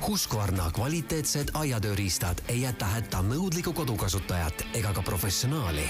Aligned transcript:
Husqvarna 0.00 0.70
kvaliteetsed 0.70 1.50
aiatööriistad 1.54 2.40
ei 2.48 2.62
jäta 2.62 2.84
hätta 2.88 3.20
nõudlikku 3.22 3.72
kodukasutajat 3.76 4.64
ega 4.74 4.92
ka 4.96 5.02
professionaali. 5.02 5.84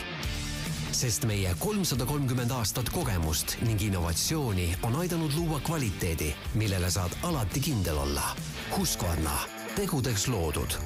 sest 0.93 1.25
meie 1.25 1.55
kolmsada 1.59 2.05
kolmkümmend 2.07 2.51
aastat 2.51 2.91
kogemust 2.91 3.55
ning 3.63 3.83
innovatsiooni 3.83 4.77
on 4.83 4.97
aidanud 4.97 5.33
luua 5.37 5.61
kvaliteedi, 5.61 6.35
millele 6.55 6.91
saad 6.91 7.15
alati 7.23 7.61
kindel 7.61 7.99
olla. 7.99 8.35
Husqvarna, 8.77 9.39
tegudeks 9.77 10.29
loodud 10.29 10.77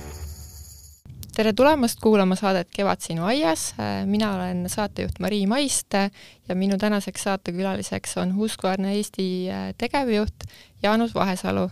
tere 1.35 1.53
tulemast 1.53 1.99
kuulama 2.01 2.37
saadet 2.37 2.69
Kevad 2.77 3.01
sinu 3.01 3.25
aias, 3.25 3.75
mina 4.05 4.35
olen 4.35 4.69
saatejuht 4.69 5.19
Marii 5.19 5.47
Maiste 5.47 6.11
ja 6.49 6.55
minu 6.55 6.79
tänaseks 6.79 7.23
saatekülaliseks 7.23 8.17
on 8.19 8.37
Husqvarna 8.37 8.91
Eesti 8.91 9.47
tegevjuht 9.79 10.45
Jaanus 10.83 11.15
Vahesalu 11.15 11.69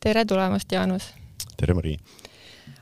tere 0.00 0.24
tulemast, 0.24 0.72
Jaanus! 0.72 1.10
tere, 1.60 1.74
Mari! 1.76 1.98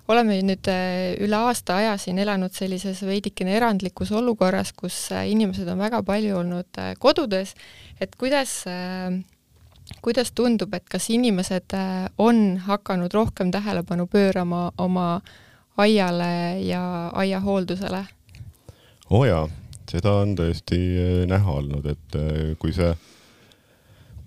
oleme 0.08 0.38
nüüd 0.46 0.68
äh, 0.70 1.16
üle 1.20 1.36
aasta 1.36 1.80
aja 1.82 1.96
siin 2.00 2.20
elanud 2.22 2.54
sellises 2.54 3.02
veidikene 3.04 3.56
erandlikus 3.58 4.12
olukorras, 4.14 4.70
kus 4.72 4.96
äh, 5.12 5.26
inimesed 5.32 5.68
on 5.68 5.82
väga 5.82 6.00
palju 6.06 6.38
olnud 6.38 6.78
äh, 6.78 6.94
kodudes, 6.98 7.56
et 8.00 8.14
kuidas, 8.16 8.54
kuidas 10.04 10.30
tundub, 10.32 10.72
et 10.78 10.86
kas 10.88 11.10
inimesed 11.10 11.74
on 12.22 12.40
hakanud 12.68 13.12
rohkem 13.14 13.50
tähelepanu 13.50 14.06
pöörama 14.06 14.70
oma 14.78 15.20
aiale 15.76 16.62
ja 16.62 16.82
aiahooldusele? 17.18 18.04
oo 19.10 19.20
oh 19.20 19.26
jaa, 19.26 19.44
seda 19.90 20.20
on 20.22 20.38
tõesti 20.38 20.78
näha 21.26 21.60
olnud, 21.60 21.86
et 21.90 22.18
kui 22.62 22.72
see 22.76 22.94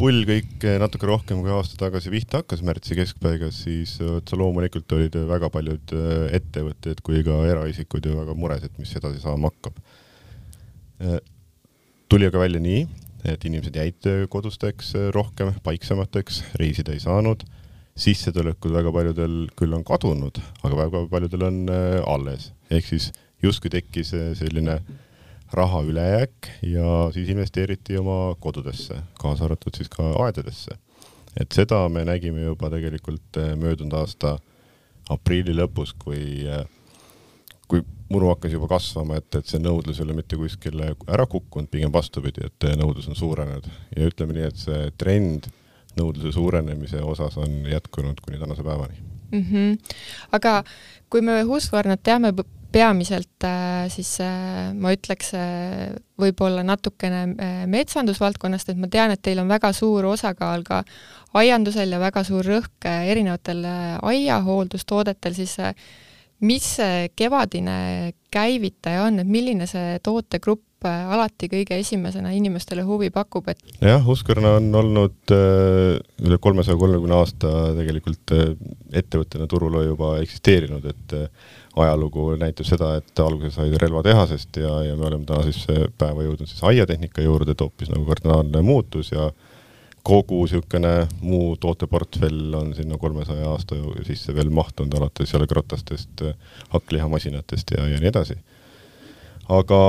pull 0.02 0.24
kõik 0.26 0.64
natuke 0.82 1.06
rohkem 1.06 1.44
kui 1.44 1.52
aasta 1.54 1.78
tagasi 1.78 2.10
pihta 2.10 2.40
hakkas 2.42 2.64
märtsi 2.66 2.96
keskpaigas, 2.98 3.60
siis 3.68 3.92
otse 4.02 4.38
loomulikult 4.40 4.90
olid 4.98 5.18
väga 5.30 5.50
paljud 5.54 5.94
ettevõtted 6.34 7.04
kui 7.06 7.22
ka 7.26 7.36
eraisikud 7.52 8.08
ju 8.10 8.16
väga 8.18 8.34
mures, 8.38 8.66
et 8.66 8.80
mis 8.82 8.96
edasi 8.98 9.22
saama 9.22 9.52
hakkab. 9.52 9.78
Tuli 12.10 12.30
aga 12.32 12.42
välja 12.42 12.64
nii, 12.64 12.82
et 13.30 13.46
inimesed 13.46 13.78
jäid 13.78 14.10
kodusteks 14.34 14.96
rohkem, 15.14 15.54
paiksemateks, 15.62 16.42
reisida 16.58 16.98
ei 16.98 17.04
saanud, 17.04 17.46
sissetulekud 17.94 18.74
väga 18.74 18.96
paljudel 18.96 19.38
küll 19.60 19.78
on 19.78 19.86
kadunud, 19.86 20.42
aga 20.66 20.82
väga 20.82 21.06
paljudel 21.14 21.46
on 21.52 21.62
alles, 22.10 22.50
ehk 22.74 22.90
siis 22.90 23.12
justkui 23.46 23.70
tekkis 23.74 24.16
selline 24.40 24.80
äh, 24.80 25.00
raha 25.54 25.82
ülejääk 25.84 26.48
ja 26.62 27.10
siis 27.14 27.30
investeeriti 27.30 27.98
oma 27.98 28.36
kodudesse, 28.40 29.02
kaasa 29.20 29.46
arvatud 29.46 29.76
siis 29.78 29.90
ka 29.90 30.14
aedadesse. 30.26 30.78
et 31.40 31.52
seda 31.52 31.90
me 31.90 32.04
nägime 32.06 32.42
juba 32.44 32.70
tegelikult 32.70 33.38
eh, 33.40 33.54
möödunud 33.56 33.94
aasta 33.96 34.34
aprilli 35.10 35.54
lõpus, 35.56 35.94
kui, 36.00 36.44
eh, 36.44 36.66
kui 37.68 37.86
muru 38.12 38.34
hakkas 38.34 38.52
juba 38.52 38.68
kasvama, 38.68 39.16
et, 39.22 39.36
et 39.36 39.48
see 39.48 39.60
nõudlus 39.64 40.00
ei 40.00 40.04
ole 40.04 40.18
mitte 40.18 40.36
kuskile 40.36 40.92
ära 41.08 41.26
kukkunud, 41.26 41.70
pigem 41.72 41.94
vastupidi, 41.94 42.44
et 42.48 42.68
eh, 42.68 42.76
nõudlus 42.80 43.08
on 43.08 43.16
suurenenud 43.16 43.70
ja 43.96 44.12
ütleme 44.12 44.36
nii, 44.36 44.50
et 44.52 44.60
see 44.60 44.92
trend 45.00 45.48
nõudluse 45.96 46.36
suurenemise 46.36 47.00
osas 47.04 47.38
on 47.40 47.64
jätkunud 47.68 48.20
kuni 48.24 48.40
tänase 48.40 48.64
päevani 48.64 49.00
mm. 49.32 49.46
-hmm. 49.52 49.96
aga 50.32 50.64
kui 51.10 51.22
me 51.22 51.42
Husqvarnat 51.42 52.04
teame 52.04 52.34
peamiselt 52.72 53.44
äh, 53.44 53.88
siis 53.92 54.14
äh, 54.24 54.72
ma 54.78 54.94
ütleks 54.96 55.34
äh, 55.38 55.92
võib-olla 56.22 56.64
natukene 56.66 57.66
metsandusvaldkonnast, 57.72 58.72
et 58.72 58.80
ma 58.80 58.90
tean, 58.92 59.14
et 59.14 59.22
teil 59.24 59.42
on 59.42 59.50
väga 59.52 59.74
suur 59.76 60.06
osakaal 60.12 60.64
ka 60.68 60.84
aiandusel 61.38 61.92
ja 61.96 62.00
väga 62.02 62.24
suur 62.28 62.46
rõhk 62.46 62.86
erinevatel 62.86 63.64
aiahooldustoodetel, 64.06 65.34
siis 65.34 65.56
mis 66.46 66.68
see 66.78 67.08
kevadine 67.18 68.12
käivitaja 68.34 69.08
on, 69.08 69.18
et 69.22 69.30
milline 69.30 69.66
see 69.70 69.98
tootegrupp 70.06 70.86
alati 70.86 71.50
kõige 71.50 71.78
esimesena 71.78 72.32
inimestele 72.34 72.86
huvi 72.86 73.12
pakub, 73.14 73.50
et 73.54 73.60
jah, 73.82 74.02
Husqvarna 74.06 74.56
on 74.60 74.70
olnud 74.78 75.34
üle 75.34 76.40
kolmesaja 76.42 76.78
kolmekümne 76.78 77.18
aasta 77.18 77.52
tegelikult 77.78 78.34
ettevõttena 78.94 79.50
turul 79.50 79.82
juba 79.86 80.16
eksisteerinud, 80.22 80.86
et 80.90 81.18
ajalugu 81.76 82.36
näitab 82.40 82.68
seda, 82.68 82.96
et 83.00 83.20
alguse 83.24 83.54
sai 83.56 83.72
relvatehasest 83.80 84.60
ja, 84.60 84.74
ja 84.90 84.96
me 85.00 85.08
oleme 85.08 85.26
tänasesse 85.26 85.88
päeva 85.98 86.26
jõudnud 86.26 86.50
siis 86.50 86.64
aiatehnika 86.68 87.24
juurde, 87.24 87.56
et 87.56 87.64
hoopis 87.64 87.92
nagu 87.94 88.06
kardinaalne 88.10 88.62
muutus 88.66 89.14
ja 89.14 89.30
kogu 90.04 90.42
niisugune 90.44 91.08
muu 91.22 91.56
tooteportfell 91.62 92.56
on 92.58 92.74
sinna 92.76 92.98
kolmesaja 92.98 93.52
aasta 93.54 93.78
sisse 94.08 94.36
veel 94.36 94.50
mahtunud, 94.50 94.94
alates 94.98 95.34
jalgratastest, 95.34 96.26
hakklihamasinatest 96.74 97.76
ja, 97.78 97.86
ja 97.88 98.02
nii 98.02 98.10
edasi. 98.10 98.40
aga 99.50 99.82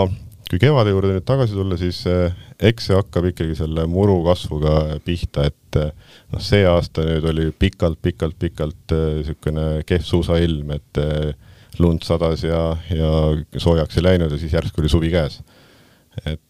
kui 0.53 0.61
kevade 0.61 0.93
juurde 0.93 1.15
nüüd 1.15 1.25
tagasi 1.25 1.57
tulla, 1.57 1.79
siis 1.81 2.03
eh, 2.11 2.35
eks 2.61 2.91
see 2.91 2.97
hakkab 2.99 3.31
ikkagi 3.31 3.55
selle 3.57 3.87
muru 3.89 4.19
kasvuga 4.27 4.99
pihta, 5.05 5.47
et 5.49 5.79
eh, 5.81 5.95
noh, 6.29 6.43
see 6.45 6.67
aasta 6.69 7.07
nüüd 7.09 7.25
oli 7.31 7.47
pikalt-pikalt-pikalt 7.57 8.93
niisugune 9.17 9.65
eh, 9.79 9.87
kehv 9.89 10.05
suusailm, 10.05 10.75
et 10.77 11.01
lund 11.81 12.05
sadas 12.05 12.45
ja, 12.45 12.77
ja 12.93 13.11
soojaks 13.61 13.97
ei 13.99 14.07
läinud 14.09 14.33
ja 14.33 14.39
siis 14.41 14.53
järsku 14.53 14.83
oli 14.83 14.91
suvi 14.93 15.11
käes. 15.13 15.41
et, 16.27 16.41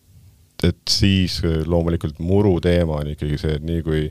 et 0.65 0.83
siis 0.91 1.41
loomulikult 1.67 2.19
muru 2.19 2.59
teema 2.61 3.01
on 3.03 3.13
ikkagi 3.15 3.39
see, 3.39 3.57
et 3.59 3.67
nii 3.67 3.85
kui, 3.87 4.03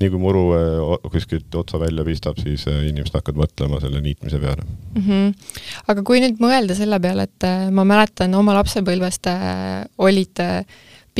nii 0.00 0.12
kui 0.12 0.20
muru 0.20 0.44
äh, 0.56 1.08
kuskilt 1.12 1.54
otsa 1.56 1.80
välja 1.80 2.04
pistab, 2.04 2.40
siis 2.42 2.66
äh, 2.68 2.82
inimesed 2.90 3.16
hakkavad 3.16 3.46
mõtlema 3.46 3.80
selle 3.80 4.02
niitmise 4.04 4.40
peale 4.42 4.66
mm. 4.66 5.02
-hmm. 5.06 5.56
aga 5.92 6.04
kui 6.04 6.20
nüüd 6.24 6.40
mõelda 6.42 6.76
selle 6.76 7.00
peale, 7.00 7.28
et 7.28 7.48
äh, 7.48 7.66
ma 7.72 7.84
mäletan 7.88 8.34
oma 8.34 8.56
lapsepõlvest 8.60 9.32
olid 9.98 10.44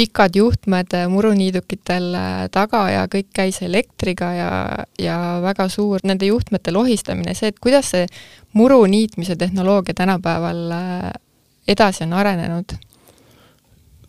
pikad 0.00 0.37
juhtmed 0.37 0.94
muruniidukitel 1.12 2.15
taga 2.55 2.84
ja 2.88 3.06
kõik 3.12 3.28
käis 3.37 3.59
elektriga 3.66 4.31
ja, 4.33 4.53
ja 4.97 5.16
väga 5.44 5.69
suur 5.69 6.00
nende 6.09 6.31
juhtmete 6.31 6.72
lohistamine, 6.72 7.34
see, 7.37 7.53
et 7.53 7.59
kuidas 7.61 7.93
see 7.93 8.06
muru 8.56 8.81
niitmise 8.89 9.37
tehnoloogia 9.37 9.99
tänapäeval 9.99 10.62
äh, 10.72 11.10
edasi 11.69 12.06
on 12.06 12.16
arenenud? 12.16 12.77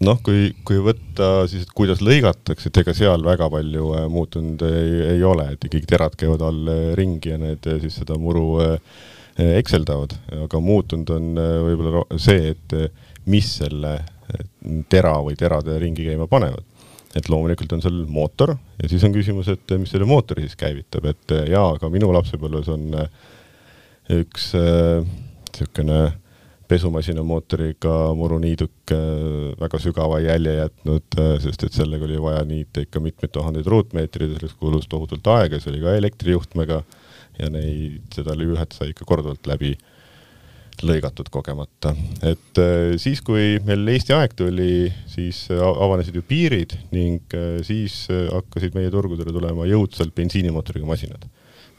noh, 0.02 0.18
kui, 0.26 0.48
kui 0.66 0.80
võtta 0.82 1.44
siis, 1.52 1.68
et 1.68 1.74
kuidas 1.78 2.00
lõigatakse, 2.02 2.72
et 2.72 2.80
ega 2.82 2.96
seal 2.98 3.26
väga 3.26 3.52
palju 3.54 3.92
äh, 4.00 4.08
muutunud 4.10 4.64
ei, 4.66 4.96
ei 5.18 5.26
ole, 5.28 5.52
et 5.54 5.68
ikkagi 5.68 5.92
terad 5.92 6.16
käivad 6.18 6.46
all 6.48 6.72
äh, 6.72 6.86
ringi 6.98 7.36
ja 7.36 7.42
need 7.42 7.68
äh, 7.68 7.82
siis 7.84 8.00
seda 8.02 8.18
muru 8.22 8.48
äh, 8.64 8.80
ekseldavad, 9.60 10.16
aga 10.48 10.64
muutunud 10.64 11.12
on 11.14 11.30
äh, 11.36 11.54
võib-olla 11.68 12.22
see, 12.22 12.56
et 12.56 12.80
äh, 12.80 12.90
mis 13.30 13.52
selle 13.60 14.00
äh, 14.00 14.10
tera 14.90 15.16
või 15.26 15.38
terade 15.40 15.78
ringi 15.82 16.06
käima 16.08 16.28
panevad. 16.32 16.64
et 17.16 17.28
loomulikult 17.28 17.74
on 17.76 17.82
seal 17.84 18.06
mootor 18.08 18.54
ja 18.82 18.88
siis 18.88 19.04
on 19.04 19.12
küsimus, 19.12 19.50
et 19.52 19.74
mis 19.78 19.92
selle 19.92 20.08
mootori 20.08 20.46
siis 20.46 20.56
käivitab, 20.56 21.10
et 21.12 21.34
jaa, 21.52 21.76
ka 21.80 21.90
minu 21.92 22.12
lapsepõlves 22.16 22.70
on 22.72 22.94
äh, 22.96 23.10
üks 24.22 24.54
niisugune 24.56 26.04
äh, 26.06 26.14
pesumasina 26.72 27.24
mootoriga 27.28 28.14
muruniiduk 28.16 28.94
väga 29.60 29.80
sügava 29.84 30.22
jälje 30.24 30.54
jätnud 30.56 31.18
sest 31.44 31.66
et 31.68 31.76
sellega 31.76 32.08
oli 32.08 32.20
vaja 32.24 32.46
niita 32.48 32.86
ikka 32.86 33.02
mitmeid 33.04 33.34
tuhandeid 33.36 33.68
ruutmeetreid 33.68 34.32
ja 34.32 34.38
selleks 34.40 34.56
kulus 34.60 34.88
tohutult 34.92 35.28
aega, 35.34 35.60
see 35.60 35.74
oli 35.74 35.82
ka 35.84 35.98
elektrijuhtmega 36.00 36.82
ja 37.40 37.50
neid, 37.52 38.06
seda 38.16 38.36
lüühet 38.40 38.76
sai 38.78 38.94
ikka 38.94 39.08
korduvalt 39.10 39.50
läbi 39.52 39.74
lõigatud 40.82 41.30
kogemata. 41.32 41.94
et 42.24 42.62
äh, 42.62 42.96
siis, 43.02 43.22
kui 43.26 43.60
meil 43.66 43.88
Eesti 43.94 44.16
aeg 44.18 44.34
tuli, 44.38 44.88
siis 45.12 45.46
avanesid 45.52 46.16
ju 46.16 46.24
piirid 46.28 46.78
ning 46.96 47.36
äh, 47.38 47.60
siis 47.68 48.08
äh, 48.10 48.28
hakkasid 48.32 48.76
meie 48.78 48.92
turgudele 48.94 49.34
tulema 49.36 49.68
jõudsalt 49.70 50.16
bensiinimootoriga 50.18 50.90
masinad 50.90 51.30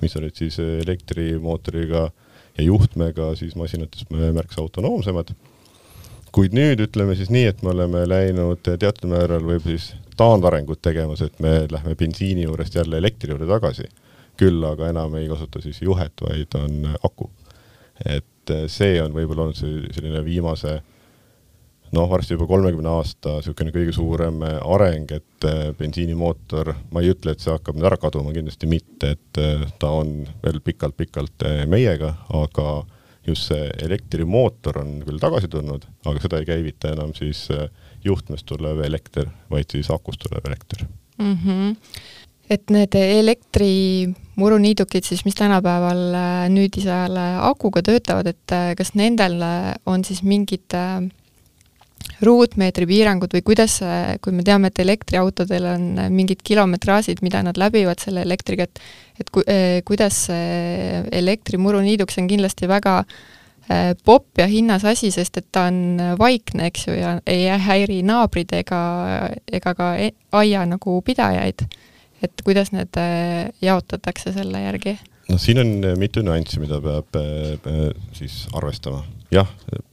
mis 0.02 0.16
olid 0.18 0.34
siis 0.36 0.58
elektrimootoriga 0.58 2.10
ja 2.58 2.64
juhtmega 2.64 3.32
siis 3.38 3.56
masinatest 3.56 4.10
märksa 4.10 4.60
autonoomsemad. 4.60 5.32
kuid 6.32 6.54
nüüd 6.56 6.80
ütleme 6.80 7.12
siis 7.16 7.28
nii, 7.30 7.44
et 7.50 7.62
me 7.62 7.74
oleme 7.74 8.06
läinud 8.08 8.62
teatud 8.64 9.10
määral 9.10 9.44
võib 9.44 9.66
siis 9.68 9.90
taandarengut 10.16 10.80
tegemas, 10.82 11.20
et 11.20 11.40
me 11.44 11.66
lähme 11.70 11.94
bensiini 11.94 12.46
juurest 12.46 12.74
jälle 12.74 12.98
elektri 12.98 13.30
juurde 13.30 13.46
tagasi. 13.46 13.88
küll 14.36 14.64
aga 14.64 14.88
enam 14.88 15.14
ei 15.14 15.28
kasuta 15.28 15.60
siis 15.60 15.82
juhet, 15.82 16.12
vaid 16.20 16.54
on 16.56 16.96
aku. 17.02 17.30
et 18.04 18.26
see 18.72 18.96
on 19.02 19.14
võib-olla 19.14 19.46
olnud 19.46 19.58
see 19.58 19.92
selline 19.94 20.22
viimase 20.26 20.78
noh, 21.92 22.08
varsti 22.10 22.34
juba 22.36 22.48
kolmekümne 22.50 22.88
aasta 22.88 23.36
niisugune 23.38 23.74
kõige 23.74 23.94
suurem 23.96 24.40
äh, 24.46 24.56
areng, 24.74 25.12
et 25.12 25.46
äh, 25.48 25.60
bensiinimootor, 25.78 26.72
ma 26.92 27.02
ei 27.02 27.12
ütle, 27.12 27.34
et 27.34 27.44
see 27.44 27.52
hakkab 27.52 27.76
nüüd 27.76 27.90
ära 27.90 28.00
kaduma, 28.00 28.32
kindlasti 28.34 28.70
mitte, 28.70 29.14
et 29.16 29.42
ta 29.78 29.92
on 29.92 30.22
veel 30.44 30.60
pikalt-pikalt 30.64 31.46
meiega, 31.70 32.14
aga 32.38 32.66
just 33.26 33.52
see 33.52 33.68
elektrimootor 33.84 34.80
on 34.80 34.96
küll 35.06 35.20
tagasi 35.22 35.50
tulnud, 35.52 35.84
aga 36.08 36.24
seda 36.24 36.40
ei 36.40 36.48
käivita 36.48 36.90
enam 36.96 37.12
siis 37.14 37.44
juhtmest 38.02 38.48
tulev 38.48 38.82
elekter, 38.82 39.30
vaid 39.52 39.70
siis 39.70 39.92
akust 39.94 40.24
tulev 40.24 40.42
elekter 40.50 40.86
mm. 41.18 41.38
-hmm 41.44 41.76
et 42.50 42.70
need 42.74 42.94
elektrimuruniidukid 42.98 45.04
siis, 45.06 45.22
mis 45.26 45.36
tänapäeval 45.38 46.02
nüüdisajal 46.52 47.16
akuga 47.48 47.82
töötavad, 47.86 48.26
et 48.32 48.48
kas 48.78 48.94
nendel 48.98 49.36
on 49.86 50.04
siis 50.04 50.22
mingid 50.26 50.74
ruutmeetri 52.22 52.86
piirangud 52.86 53.32
või 53.34 53.42
kuidas, 53.46 53.78
kui 54.22 54.32
me 54.34 54.42
teame, 54.46 54.66
et 54.70 54.78
elektriautodel 54.82 55.64
on 55.70 55.84
mingid 56.14 56.40
kilometraažid, 56.44 57.18
mida 57.22 57.42
nad 57.46 57.56
läbivad 57.58 57.98
selle 58.02 58.20
elektriga, 58.26 58.62
et 58.68 58.82
et 59.22 59.28
ku-, 59.30 59.44
kuidas 59.86 60.14
see 60.28 61.02
elektrimuruniiduk, 61.12 62.10
see 62.10 62.22
on 62.24 62.30
kindlasti 62.30 62.68
väga 62.70 62.94
äh, 63.02 63.14
popp 64.04 64.38
ja 64.38 64.46
hinnas 64.46 64.84
asi, 64.84 65.10
sest 65.14 65.38
et 65.38 65.46
ta 65.52 65.66
on 65.70 66.00
vaikne, 66.18 66.66
eks 66.70 66.86
ju, 66.88 66.96
ja 66.96 67.14
ei 67.26 67.46
häiri 67.62 68.00
naabrid 68.06 68.52
ega, 68.58 68.82
ega 69.46 69.74
ka 69.78 69.94
e-, 70.02 70.14
aia 70.32 70.64
nagu 70.66 70.98
pidajaid. 71.06 71.66
Et 72.22 72.44
kuidas 72.44 72.72
need 72.74 72.98
äh, 73.00 73.50
jaotatakse 73.62 74.34
selle 74.34 74.64
järgi? 74.64 74.96
noh, 75.30 75.40
siin 75.40 75.62
on 75.62 75.72
mitu 76.00 76.24
nüanssi, 76.24 76.60
mida 76.62 76.80
peab 76.82 77.18
äh, 77.18 77.90
siis 78.16 78.44
arvestama. 78.56 79.04
jah, 79.32 79.48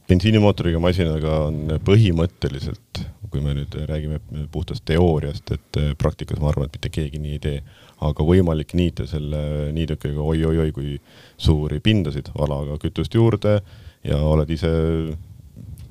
bensiinimootoriga 0.09 0.81
masinaga 0.83 1.35
on 1.47 1.75
põhimõtteliselt, 1.85 3.03
kui 3.29 3.43
me 3.45 3.53
nüüd 3.53 3.75
räägime 3.89 4.19
puhtast 4.51 4.83
teooriast, 4.89 5.51
et 5.53 5.79
praktikas 6.01 6.41
ma 6.41 6.49
arvan, 6.49 6.69
et 6.69 6.79
mitte 6.79 6.89
keegi 6.93 7.21
nii 7.21 7.37
ei 7.37 7.43
tee, 7.43 7.59
aga 8.05 8.25
võimalik 8.25 8.73
niita 8.79 9.05
selle 9.07 9.71
niidukiga 9.75 10.23
oi-oi-oi 10.23 10.71
kui 10.73 10.95
suuri 11.37 11.79
pindasid, 11.83 12.31
valaga 12.37 12.79
kütust 12.81 13.13
juurde 13.15 13.59
ja 14.07 14.17
oled 14.23 14.49
ise 14.55 14.71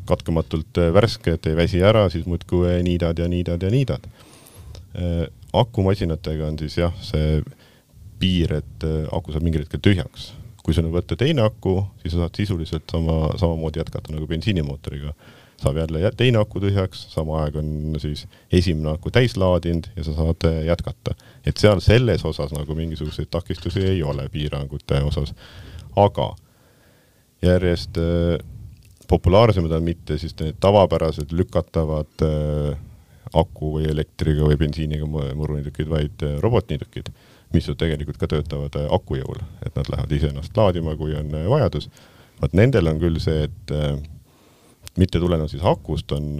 katkematult 0.08 0.80
värske, 0.94 1.36
et 1.36 1.46
ei 1.50 1.56
väsi 1.56 1.82
ära, 1.84 2.06
siis 2.12 2.26
muudkui 2.26 2.78
niidad 2.84 3.18
ja 3.20 3.28
niidad 3.28 3.62
ja 3.62 3.70
niidad. 3.72 4.08
Akumasinatega 5.52 6.46
on 6.48 6.58
siis 6.58 6.78
jah, 6.78 6.94
see 7.04 7.40
piir, 8.18 8.56
et 8.56 8.86
aku 9.14 9.34
saab 9.34 9.44
mingil 9.46 9.62
hetkel 9.62 9.82
tühjaks 9.84 10.30
kui 10.68 10.76
sa 10.76 10.84
nüüd 10.84 10.92
võtta 10.98 11.16
teine 11.16 11.46
aku, 11.48 11.78
siis 12.02 12.12
sa 12.12 12.26
saad 12.26 12.36
sisuliselt 12.36 12.92
sama, 12.92 13.30
samamoodi 13.40 13.80
jätkata 13.80 14.12
nagu 14.12 14.26
bensiinimootoriga. 14.28 15.14
saab 15.58 15.78
jälle 15.80 16.10
teine 16.16 16.38
aku 16.38 16.60
tühjaks, 16.60 17.06
sama 17.10 17.40
aeg 17.42 17.56
on 17.56 17.96
siis 17.98 18.26
esimene 18.52 18.92
aku 18.92 19.10
täis 19.10 19.34
laadinud 19.40 19.88
ja 19.96 20.04
sa 20.04 20.12
saad 20.14 20.44
äh, 20.44 20.58
jätkata. 20.68 21.14
et 21.46 21.56
seal 21.56 21.80
selles 21.80 22.24
osas 22.24 22.52
nagu 22.52 22.74
mingisuguseid 22.74 23.30
takistusi 23.30 23.86
ei 23.94 24.02
ole 24.02 24.28
piirangute 24.28 25.00
osas. 25.08 25.32
aga 25.96 26.28
järjest 27.42 27.96
äh, 27.96 28.36
populaarsemad 29.08 29.72
on 29.72 29.82
mitte 29.82 30.18
siis 30.18 30.36
need 30.40 30.60
tavapärased 30.60 31.32
lükatavad 31.32 32.28
äh, 32.28 32.76
aku 33.36 33.72
või 33.78 33.88
elektriga 33.90 34.46
või 34.48 34.58
bensiiniga 34.60 35.08
muruniidukid, 35.08 35.88
vaid 35.90 36.24
äh, 36.26 36.38
robotniidukid 36.42 37.10
mis 37.52 37.68
ju 37.68 37.74
tegelikult 37.80 38.18
ka 38.20 38.28
töötavad 38.28 38.76
äh, 38.76 38.86
aku 38.92 39.18
jõul, 39.20 39.40
et 39.64 39.74
nad 39.76 39.88
lähevad 39.88 40.12
ise 40.12 40.30
ennast 40.32 40.56
laadima, 40.56 40.96
kui 41.00 41.16
on 41.16 41.32
äh, 41.34 41.48
vajadus. 41.50 41.88
vot 42.40 42.52
nendel 42.54 42.86
on 42.86 43.00
küll 43.00 43.18
see, 43.18 43.48
et 43.48 43.72
mitte 44.98 45.18
tulenevalt 45.18 45.50
siis 45.50 45.64
akust 45.66 46.12
on 46.14 46.38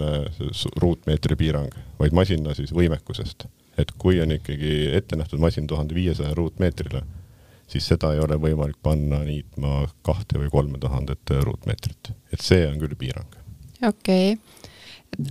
ruutmeetri 0.79 1.35
piirang, 1.35 1.73
vaid 1.99 2.15
masina 2.15 2.53
siis 2.55 2.71
võimekusest. 2.71 3.47
et 3.77 3.91
kui 3.97 4.21
on 4.21 4.31
ikkagi 4.31 4.91
ette 4.93 5.15
nähtud 5.15 5.39
masin 5.39 5.67
tuhande 5.67 5.95
viiesaja 5.95 6.33
ruutmeetrile, 6.35 7.01
siis 7.67 7.87
seda 7.87 8.13
ei 8.13 8.19
ole 8.19 8.35
võimalik 8.35 8.79
panna 8.83 9.19
niitma 9.23 9.87
kahte 10.01 10.39
või 10.39 10.49
kolme 10.49 10.79
tuhandet 10.79 11.35
ruutmeetrit, 11.43 12.11
et 12.33 12.41
see 12.41 12.67
on 12.67 12.79
küll 12.79 12.95
piirang. 12.95 13.35
okei 13.81 14.33
okay 14.33 14.69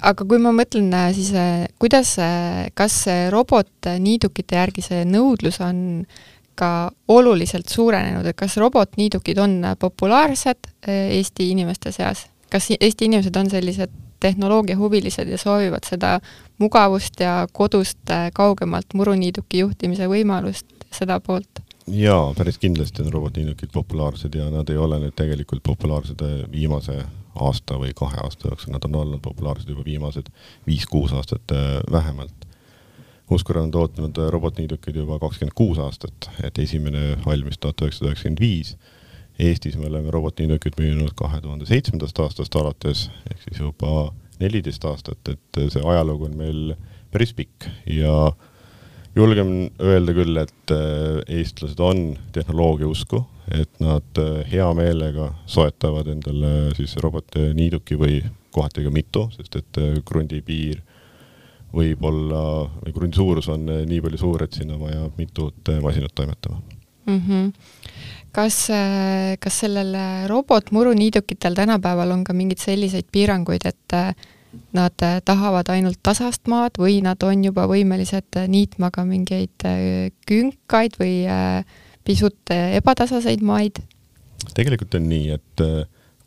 aga 0.02 0.26
kui 0.28 0.40
ma 0.42 0.52
mõtlen 0.54 0.88
äh, 0.94 1.10
siis, 1.16 1.30
äh, 1.36 1.66
kuidas, 1.80 2.16
kas 2.78 2.98
robotniidukite 3.32 4.58
järgi 4.58 4.84
see 4.84 5.04
nõudlus 5.08 5.60
on 5.64 5.80
ka 6.58 6.90
oluliselt 7.14 7.70
suurenenud, 7.70 8.26
et 8.26 8.36
kas 8.36 8.58
robotniidukid 8.58 9.38
on 9.38 9.60
populaarsed 9.78 10.70
äh, 10.88 11.14
Eesti 11.18 11.52
inimeste 11.54 11.94
seas? 11.94 12.26
kas 12.48 12.70
Eesti 12.80 13.10
inimesed 13.10 13.36
on 13.36 13.50
sellised 13.52 13.92
tehnoloogiahuvilised 14.20 15.28
ja 15.28 15.38
soovivad 15.38 15.84
seda 15.86 16.16
mugavust 16.58 17.20
ja 17.20 17.46
kodust 17.52 18.10
kaugemalt 18.34 18.96
muruniiduki 18.96 19.60
juhtimise 19.62 20.08
võimalust, 20.10 20.66
seda 20.90 21.20
poolt? 21.20 21.62
jaa, 21.88 22.32
päris 22.36 22.58
kindlasti 22.58 23.04
on 23.04 23.12
robotniidukid 23.12 23.70
populaarsed 23.72 24.34
ja 24.34 24.48
nad 24.52 24.68
ei 24.72 24.76
ole 24.76 24.98
nüüd 25.04 25.14
tegelikult 25.16 25.62
populaarsed 25.64 26.24
viimase 26.52 26.98
aasta 27.40 27.78
või 27.80 27.94
kahe 27.96 28.20
aasta 28.24 28.50
jooksul, 28.50 28.72
nad 28.74 28.84
on 28.88 28.98
olnud 29.02 29.22
populaarsed 29.24 29.70
juba 29.70 29.84
viimased 29.86 30.30
viis-kuus 30.66 31.14
aastat 31.16 31.54
äh, 31.54 31.78
vähemalt. 31.92 32.46
Husqvarna 33.30 33.66
on 33.68 33.74
tootnud 33.74 34.18
äh, 34.18 34.30
robotniidukeid 34.34 34.96
juba 34.96 35.18
kakskümmend 35.22 35.56
kuus 35.58 35.80
aastat, 35.82 36.30
et 36.42 36.58
esimene 36.58 37.18
valmis 37.26 37.58
tuhat 37.58 37.82
üheksasada 37.84 38.12
üheksakümmend 38.12 38.44
viis. 38.44 38.76
Eestis 39.38 39.76
me 39.78 39.86
oleme 39.86 40.10
robotniidukeid 40.10 40.78
müünud 40.80 41.14
kahe 41.18 41.40
tuhande 41.40 41.66
seitsmendast 41.68 42.18
aastast 42.24 42.56
alates, 42.58 43.06
ehk 43.30 43.44
siis 43.44 43.60
juba 43.62 44.08
neliteist 44.40 44.84
aastat, 44.84 45.30
et 45.30 45.60
see 45.70 45.82
ajalugu 45.82 46.26
on 46.26 46.38
meil 46.38 46.62
päris 47.12 47.32
pikk 47.34 47.68
ja 47.90 48.32
julgen 49.18 49.50
öelda 49.82 50.14
küll, 50.14 50.38
et 50.40 50.74
äh, 50.74 51.38
eestlased 51.40 51.80
on 51.82 52.12
tehnoloogia 52.32 52.88
usku 52.88 53.24
et 53.50 53.80
nad 53.80 54.20
äh, 54.20 54.42
hea 54.50 54.66
meelega 54.76 55.30
soetavad 55.48 56.08
endale 56.12 56.52
siis 56.76 56.96
robotniiduki 57.02 57.96
või 58.00 58.20
kohati 58.54 58.84
ka 58.84 58.92
mitu, 58.92 59.26
sest 59.36 59.58
et 59.60 59.80
äh, 59.80 59.98
krundi 60.06 60.40
piir 60.44 60.82
võib 61.74 62.02
olla, 62.08 62.42
või 62.82 62.94
krundi 62.96 63.20
suurus 63.20 63.48
on 63.52 63.68
äh, 63.72 63.84
nii 63.88 64.02
palju 64.04 64.20
suur, 64.20 64.44
et 64.44 64.56
sinna 64.56 64.76
on 64.76 64.84
vaja 64.86 65.06
mitut 65.18 65.72
masinat 65.84 66.14
toimetama 66.14 66.60
mm. 67.06 67.20
-hmm. 67.20 67.52
kas, 68.32 68.66
kas 69.40 69.60
sellel 69.64 69.94
robotmuruniidukitel 70.28 71.54
tänapäeval 71.54 72.16
on 72.16 72.24
ka 72.24 72.36
mingeid 72.36 72.60
selliseid 72.60 73.08
piiranguid, 73.12 73.64
et 73.64 73.96
nad 74.72 74.94
tahavad 75.24 75.68
ainult 75.68 75.98
tasast 76.02 76.48
maad 76.48 76.78
või 76.80 77.02
nad 77.04 77.22
on 77.22 77.44
juba 77.44 77.66
võimelised 77.68 78.38
niitma 78.48 78.88
ka 78.90 79.04
mingeid 79.04 79.66
künkaid 80.28 80.96
või 81.00 81.26
äh, 81.28 81.64
pisut 82.08 82.52
äh, 82.54 82.76
ebatasaseid 82.80 83.44
maid? 83.44 83.82
tegelikult 84.56 84.94
on 84.96 85.08
nii, 85.10 85.34
et 85.36 85.62
äh, 85.64 85.82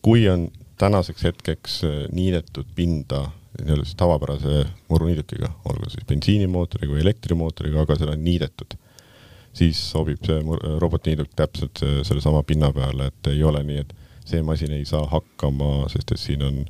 kui 0.05 0.27
on 0.29 0.49
tänaseks 0.81 1.25
hetkeks 1.29 1.77
äh, 1.87 1.95
niidetud 2.13 2.69
pinda 2.77 3.25
nii-öelda 3.61 3.85
siis 3.85 3.97
tavapärase 3.99 4.61
muruniidukiga, 4.89 5.49
olgu 5.67 5.89
siis 5.91 6.05
bensiinimootoriga 6.07 6.93
või 6.93 7.01
elektrimootoriga, 7.03 7.83
aga 7.83 7.97
seda 7.99 8.13
on 8.15 8.21
niidetud, 8.23 8.77
siis 9.57 9.81
sobib 9.91 10.23
see 10.25 10.37
robotniiduk 10.79 11.33
täpselt 11.35 11.81
sellesama 12.07 12.45
pinna 12.47 12.71
peale, 12.73 13.09
et 13.11 13.29
ei 13.33 13.43
ole 13.43 13.59
nii, 13.67 13.83
et 13.83 13.91
see 14.25 14.39
masin 14.47 14.71
ei 14.77 14.85
saa 14.87 15.03
hakkama, 15.11 15.89
sest 15.91 16.15
et 16.15 16.23
siin 16.23 16.45
on 16.47 16.61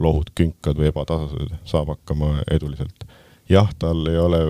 lohud, 0.00 0.30
künkad 0.34 0.78
või 0.80 0.90
ebatasasused, 0.90 1.58
saab 1.68 1.92
hakkama 1.94 2.38
eduliselt. 2.50 3.04
jah, 3.48 3.68
tal 3.78 4.06
ei 4.10 4.18
ole 4.18 4.40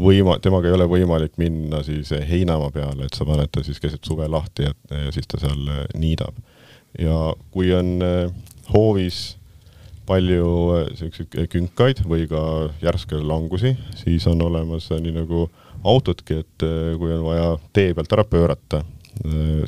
võima-, 0.00 0.38
temaga 0.42 0.68
ei 0.68 0.76
ole 0.78 0.88
võimalik 0.90 1.38
minna 1.40 1.82
siis 1.86 2.10
heinamaa 2.28 2.72
peale, 2.74 3.06
et 3.06 3.16
sa 3.16 3.26
paned 3.28 3.50
ta 3.52 3.62
siis 3.64 3.80
keset 3.82 4.04
suve 4.04 4.28
lahti 4.30 4.66
ja 4.66 4.74
siis 5.14 5.28
ta 5.30 5.40
seal 5.42 5.68
äh, 5.70 5.86
niidab. 5.98 6.36
ja 6.98 7.34
kui 7.50 7.72
on 7.74 8.02
äh, 8.02 8.30
hoovis 8.72 9.36
palju 10.06 10.48
äh, 10.76 10.88
siukseid 10.98 11.48
künkaid 11.50 12.04
või 12.08 12.28
ka 12.30 12.70
järske 12.82 13.20
langusi, 13.22 13.76
siis 13.98 14.26
on 14.30 14.42
olemas 14.42 14.90
nii 14.90 15.14
nagu 15.14 15.48
autodki, 15.84 16.40
et 16.40 16.64
kui 16.96 17.10
on 17.12 17.24
vaja 17.26 17.48
tee 17.76 17.92
pealt 17.94 18.12
ära 18.16 18.24
pöörata, 18.24 18.78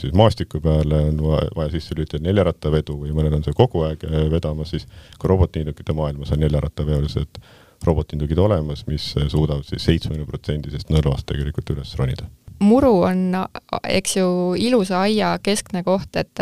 siis 0.00 0.14
maastiku 0.16 0.60
peale 0.60 0.98
on 1.10 1.20
vaja, 1.22 1.68
sisse 1.72 1.94
lülitada 1.96 2.24
neljarattavedu 2.24 2.96
või 3.02 3.12
mõnel 3.16 3.38
on 3.38 3.44
see 3.46 3.54
kogu 3.56 3.84
aeg 3.86 4.02
vedamas, 4.32 4.72
siis 4.74 4.88
ka 5.20 5.30
robotniidukite 5.30 5.94
maailmas 5.96 6.32
on 6.34 6.42
neljarattaveolised 6.42 7.40
robotindugid 7.86 8.38
olemas, 8.40 8.86
mis 8.88 9.12
suudavad 9.28 9.66
siis 9.68 9.84
seitsmekümne 9.84 10.26
protsendisest 10.26 10.90
nõlvast 10.90 11.28
tegelikult 11.28 11.70
üles 11.76 11.94
ronida. 11.98 12.26
muru 12.58 12.92
on, 13.04 13.36
eks 13.84 14.16
ju, 14.16 14.28
ilusa 14.58 15.02
aia 15.04 15.36
keskne 15.42 15.84
koht, 15.84 16.16
et 16.16 16.40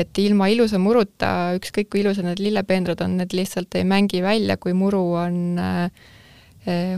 et 0.00 0.18
ilma 0.18 0.48
ilusa 0.48 0.78
muruta, 0.80 1.52
ükskõik 1.58 1.90
kui 1.92 2.00
ilusad 2.00 2.24
need 2.24 2.40
lillepeenrad 2.40 3.02
on, 3.04 3.18
need 3.20 3.34
lihtsalt 3.36 3.74
ei 3.76 3.84
mängi 3.84 4.22
välja, 4.24 4.56
kui 4.56 4.72
muru 4.72 5.02
on 5.20 5.58
äh, 5.60 5.90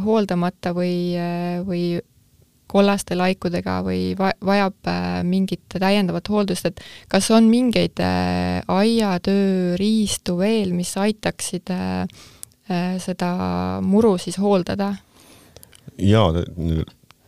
hooldamata 0.05 0.71
või 0.77 0.95
äh,, 1.19 1.59
või 1.67 1.99
kollaste 2.75 3.17
laikudega 3.19 3.79
või 3.87 4.15
va-, 4.19 4.35
vajab 4.45 4.91
äh, 4.91 5.21
mingit 5.27 5.79
täiendavat 5.79 6.29
hooldust, 6.33 6.71
et 6.71 6.83
kas 7.13 7.31
on 7.35 7.47
mingeid 7.51 8.03
äh, 8.03 8.65
aiatööriistu 8.71 10.39
veel, 10.41 10.75
mis 10.77 10.95
aitaksid 11.01 11.73
äh, 11.75 12.05
seda 13.05 13.31
muru 13.85 14.17
siis 14.19 14.41
hooldada? 14.41 14.95
jaa, 16.01 16.31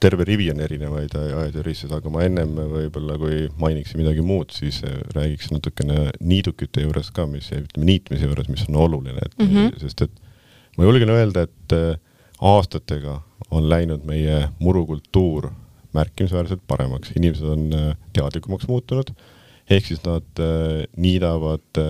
terve 0.00 0.24
rivi 0.26 0.48
on 0.50 0.62
erinevaid 0.64 1.12
aederistud, 1.16 1.92
aga 1.94 2.10
ma 2.10 2.24
ennem 2.26 2.56
võib-olla, 2.56 3.18
kui 3.20 3.44
mainiksin 3.60 4.00
midagi 4.00 4.24
muud, 4.26 4.50
siis 4.56 4.80
räägiks 5.14 5.52
natukene 5.52 6.08
niidukite 6.18 6.82
juures 6.82 7.12
ka, 7.14 7.28
mis, 7.30 7.52
ütleme 7.54 7.86
niitmise 7.92 8.26
juures, 8.26 8.48
mis 8.50 8.64
on 8.66 8.80
oluline, 8.88 9.22
et 9.22 9.38
mm 9.38 9.52
-hmm. 9.52 9.78
sest 9.84 10.02
et 10.08 10.18
ma 10.78 10.88
julgen 10.88 11.12
öelda, 11.14 11.46
et 11.46 11.76
aastatega 12.40 13.20
on 13.50 13.68
läinud 13.68 14.04
meie 14.08 14.48
murukultuur 14.58 15.50
märkimisväärselt 15.96 16.60
paremaks, 16.68 17.14
inimesed 17.16 17.48
on 17.48 17.70
teadlikumaks 18.12 18.68
muutunud, 18.68 19.12
ehk 19.70 19.86
siis 19.88 20.02
nad 20.04 20.42
niidavad 21.00 21.80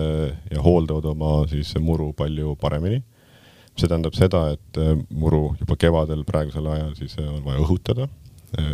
ja 0.51 0.63
hooldavad 0.63 1.09
oma 1.11 1.31
siis 1.51 1.73
muru 1.83 2.13
palju 2.17 2.55
paremini. 2.61 3.01
See 3.77 3.89
tähendab 3.89 4.15
seda, 4.17 4.47
et 4.55 4.79
muru 5.13 5.51
juba 5.59 5.75
kevadel 5.77 6.23
praegusel 6.25 6.65
ajal 6.71 6.95
siis 6.97 7.13
on 7.21 7.43
vaja 7.45 7.61
õhutada, 7.61 8.07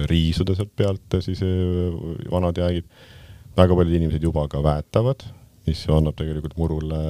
riisuda 0.07 0.55
sealt 0.55 0.71
pealt 0.77 1.17
siis 1.25 1.41
vanad 2.31 2.61
jäägid. 2.61 2.85
väga 3.57 3.75
paljud 3.75 3.95
inimesed 3.95 4.23
juba 4.23 4.47
ka 4.47 4.63
väetavad, 4.63 5.25
mis 5.67 5.83
annab 5.89 6.15
tegelikult 6.17 6.55
murule 6.57 7.01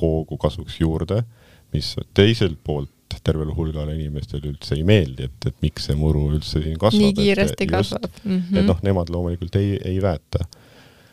hoogu 0.00 0.36
kasvuks 0.36 0.80
juurde, 0.80 1.22
mis 1.72 1.94
teiselt 2.14 2.58
poolt 2.64 2.90
tervele 3.24 3.54
hulgale 3.56 3.94
inimestele 3.96 4.50
üldse 4.52 4.76
ei 4.76 4.84
meeldi, 4.86 5.28
et, 5.30 5.48
et 5.50 5.58
miks 5.64 5.88
see 5.88 5.96
muru 5.98 6.26
üldse 6.36 6.62
siin 6.62 6.78
kasvab. 6.80 7.02
nii 7.02 7.16
kiiresti 7.16 7.66
et, 7.66 7.70
kasvab 7.72 8.08
mm. 8.22 8.38
-hmm. 8.38 8.58
et 8.60 8.70
noh, 8.70 8.80
nemad 8.86 9.12
loomulikult 9.12 9.56
ei, 9.60 9.76
ei 9.84 10.00
väeta. 10.02 10.44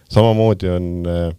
samamoodi 0.09 0.69
on 0.69 0.89
äh, 1.09 1.35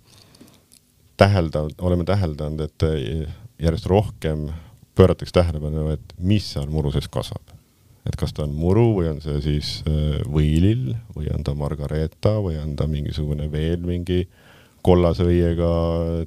täheldanud, 1.17 1.75
oleme 1.79 2.05
täheldanud, 2.05 2.61
et 2.61 2.83
äh, 2.83 3.35
järjest 3.59 3.87
rohkem 3.87 4.49
pööratakse 4.95 5.35
tähelepanu, 5.35 5.91
et 5.91 6.15
mis 6.19 6.53
seal 6.53 6.71
muru 6.71 6.93
sees 6.93 7.09
kasvab. 7.09 7.55
et 8.07 8.17
kas 8.17 8.33
ta 8.33 8.43
on 8.45 8.53
muru 8.53 8.91
või 9.01 9.09
on 9.11 9.21
see 9.21 9.41
siis 9.41 9.83
äh, 9.89 10.21
võilill 10.29 10.95
või 11.17 11.31
on 11.35 11.45
ta 11.45 11.55
margareeta 11.55 12.39
või 12.41 12.59
on 12.61 12.77
ta 12.77 12.87
mingisugune 12.87 13.51
veel 13.53 13.81
mingi 13.81 14.21
äh, 14.21 14.43
kollase 14.85 15.25
õiega 15.27 15.71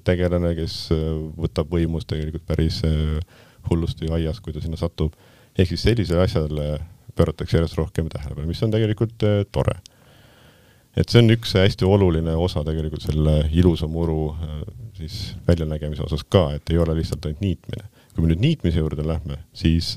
tegelane, 0.08 0.54
kes 0.58 0.88
äh, 0.96 1.04
võtab 1.38 1.70
võimust 1.74 2.10
tegelikult 2.10 2.46
päris 2.48 2.82
äh, 2.88 3.20
hullusti 3.70 4.12
aias, 4.14 4.40
kui 4.42 4.54
ta 4.54 4.64
sinna 4.64 4.78
satub. 4.80 5.14
ehk 5.58 5.70
siis 5.70 5.84
sellisele 5.88 6.22
asjale 6.22 6.66
pööratakse 7.18 7.58
järjest 7.58 7.78
rohkem 7.80 8.10
tähelepanu, 8.14 8.48
mis 8.48 8.64
on 8.64 8.72
tegelikult 8.72 9.24
äh, 9.24 9.44
tore. 9.52 9.80
et 10.98 11.10
see 11.10 11.22
on 11.22 11.34
üks 11.34 11.54
hästi 11.58 11.86
oluline 11.86 12.36
osa 12.36 12.64
tegelikult 12.66 13.06
selle 13.06 13.50
ilusa 13.54 13.88
muru 13.88 14.36
siis 14.98 15.36
väljanägemise 15.48 16.04
osas 16.04 16.24
ka, 16.30 16.52
et 16.56 16.70
ei 16.70 16.78
ole 16.78 16.96
lihtsalt 16.98 17.26
ainult 17.26 17.42
niitmine. 17.42 17.90
kui 18.16 18.26
me 18.26 18.32
nüüd 18.32 18.42
niitmise 18.42 18.80
juurde 18.82 19.06
lähme, 19.08 19.38
siis 19.54 19.94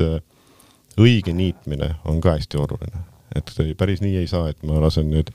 õige 1.00 1.32
niitmine 1.32 1.94
on 2.04 2.20
ka 2.20 2.34
hästi 2.36 2.58
oluline, 2.60 3.04
et 3.36 3.54
päris 3.78 4.02
nii 4.04 4.18
ei 4.20 4.26
saa, 4.28 4.50
et 4.50 4.60
ma 4.66 4.80
lasen 4.82 5.08
nüüd 5.10 5.32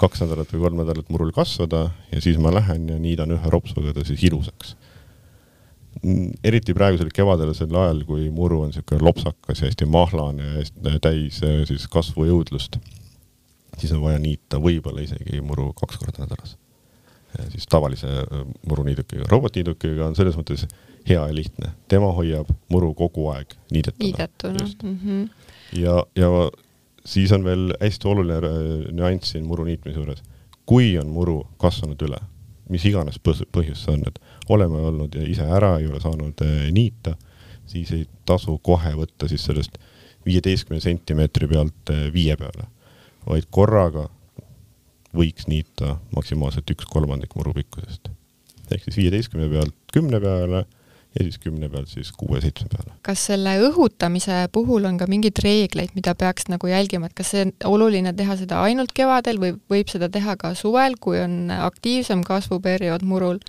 kaks 0.00 0.22
nädalat 0.24 0.52
või 0.54 0.64
kolm 0.64 0.80
nädalat 0.80 1.10
murul 1.12 1.32
kasvada 1.36 1.90
ja 2.12 2.20
siis 2.24 2.38
ma 2.40 2.52
lähen 2.54 2.88
ja 2.88 2.98
niidan 3.00 3.34
ühe 3.36 3.52
ropsuga 3.52 3.92
ta 3.96 4.04
siis 4.06 4.22
ilusaks. 4.28 4.76
Eriti 6.44 6.74
praegusel 6.74 7.10
kevadel, 7.14 7.52
ajal, 7.52 8.04
kui 8.08 8.30
muru 8.34 8.62
on 8.64 8.70
niisugune 8.70 9.02
lopsakas 9.04 9.60
ja 9.60 9.68
hästi 9.68 9.88
mahlane 9.90 10.62
ja 10.62 10.98
täis 11.02 11.42
eh, 11.42 11.62
siis 11.68 11.86
kasvujõudlust, 11.92 12.78
siis 13.78 13.92
on 13.96 14.02
vaja 14.04 14.20
niita 14.22 14.60
võib-olla 14.62 15.04
isegi 15.04 15.42
muru 15.44 15.72
kaks 15.76 16.00
korda 16.00 16.24
nädalas. 16.24 16.56
siis 17.52 17.66
tavalise 17.66 18.06
eh, 18.06 18.46
muruniidukiga, 18.68 19.28
robotniidukiga 19.28 20.06
on 20.06 20.16
selles 20.16 20.38
mõttes 20.38 20.66
hea 21.08 21.20
ja 21.20 21.34
lihtne, 21.34 21.74
tema 21.88 22.12
hoiab 22.12 22.48
muru 22.68 22.94
kogu 22.94 23.28
aeg 23.34 23.54
niidetuna. 23.70 24.04
niidetuna. 24.06 24.66
Mm 24.82 24.98
-hmm. 25.04 25.28
ja, 25.80 26.04
ja 26.16 26.50
siis 27.04 27.32
on 27.32 27.44
veel 27.44 27.72
hästi 27.80 28.08
oluline 28.08 28.36
äh, 28.36 28.92
nüanss 28.92 29.32
siin 29.32 29.46
muru 29.46 29.64
niitmise 29.64 29.98
juures. 29.98 30.22
kui 30.66 30.98
on 30.98 31.06
muru 31.06 31.46
kasvanud 31.58 32.02
üle, 32.02 32.18
mis 32.70 32.84
iganes 32.88 33.18
põhjus 33.22 33.84
see 33.84 33.94
on, 33.96 34.04
et 34.08 34.18
oleme 34.52 34.80
olnud 34.90 35.16
ise 35.26 35.46
ära, 35.46 35.76
ei 35.80 35.88
ole 35.90 36.00
saanud 36.02 36.42
äh, 36.46 36.68
niita, 36.74 37.16
siis 37.70 37.92
ei 37.96 38.06
tasu 38.28 38.58
kohe 38.62 38.94
võtta 38.98 39.28
siis 39.30 39.44
sellest 39.46 39.78
viieteistkümne 40.26 40.80
sentimeetri 40.82 41.48
pealt 41.50 41.92
äh, 41.94 42.08
viie 42.14 42.36
peale, 42.40 42.68
vaid 43.26 43.48
korraga 43.50 44.08
võiks 45.16 45.48
niita 45.50 45.96
maksimaalselt 46.14 46.70
üks 46.70 46.86
kolmandik 46.90 47.34
muru 47.38 47.54
pikkusest. 47.56 48.12
ehk 48.70 48.84
siis 48.86 49.00
viieteistkümne 49.00 49.48
pealt 49.50 49.74
kümne 49.92 50.20
peale 50.22 50.64
ja 51.18 51.24
siis 51.26 51.38
kümne 51.42 51.68
pealt 51.68 51.90
siis 51.90 52.12
kuue-seitsme 52.14 52.68
peale. 52.70 52.92
kas 53.06 53.24
selle 53.30 53.56
õhutamise 53.66 54.44
puhul 54.54 54.86
on 54.86 54.98
ka 55.00 55.08
mingeid 55.10 55.40
reegleid, 55.42 55.94
mida 55.98 56.14
peaks 56.14 56.46
nagu 56.52 56.70
jälgima, 56.70 57.10
et 57.10 57.16
kas 57.18 57.32
see 57.34 57.46
on 57.46 57.54
oluline 57.72 58.12
teha 58.16 58.36
seda 58.38 58.60
ainult 58.66 58.94
kevadel 58.94 59.40
või 59.42 59.56
võib 59.72 59.90
seda 59.90 60.10
teha 60.12 60.36
ka 60.40 60.52
suvel, 60.58 60.94
kui 61.00 61.18
on 61.22 61.50
aktiivsem 61.50 62.22
kasvuperiood 62.26 63.06
murul? 63.06 63.40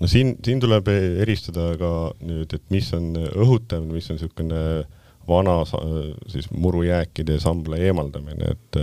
no 0.00 0.08
siin, 0.08 0.36
siin 0.44 0.62
tuleb 0.62 0.88
eristada 0.92 1.74
ka 1.80 1.92
nüüd, 2.24 2.52
et 2.56 2.64
mis 2.72 2.88
on 2.96 3.12
õhutamine, 3.16 3.92
mis 3.92 4.08
on 4.10 4.18
niisugune 4.18 4.62
vana 5.28 5.58
siis 6.30 6.48
murujääkide 6.54 7.38
sambla 7.42 7.80
eemaldamine, 7.82 8.54
et 8.56 8.80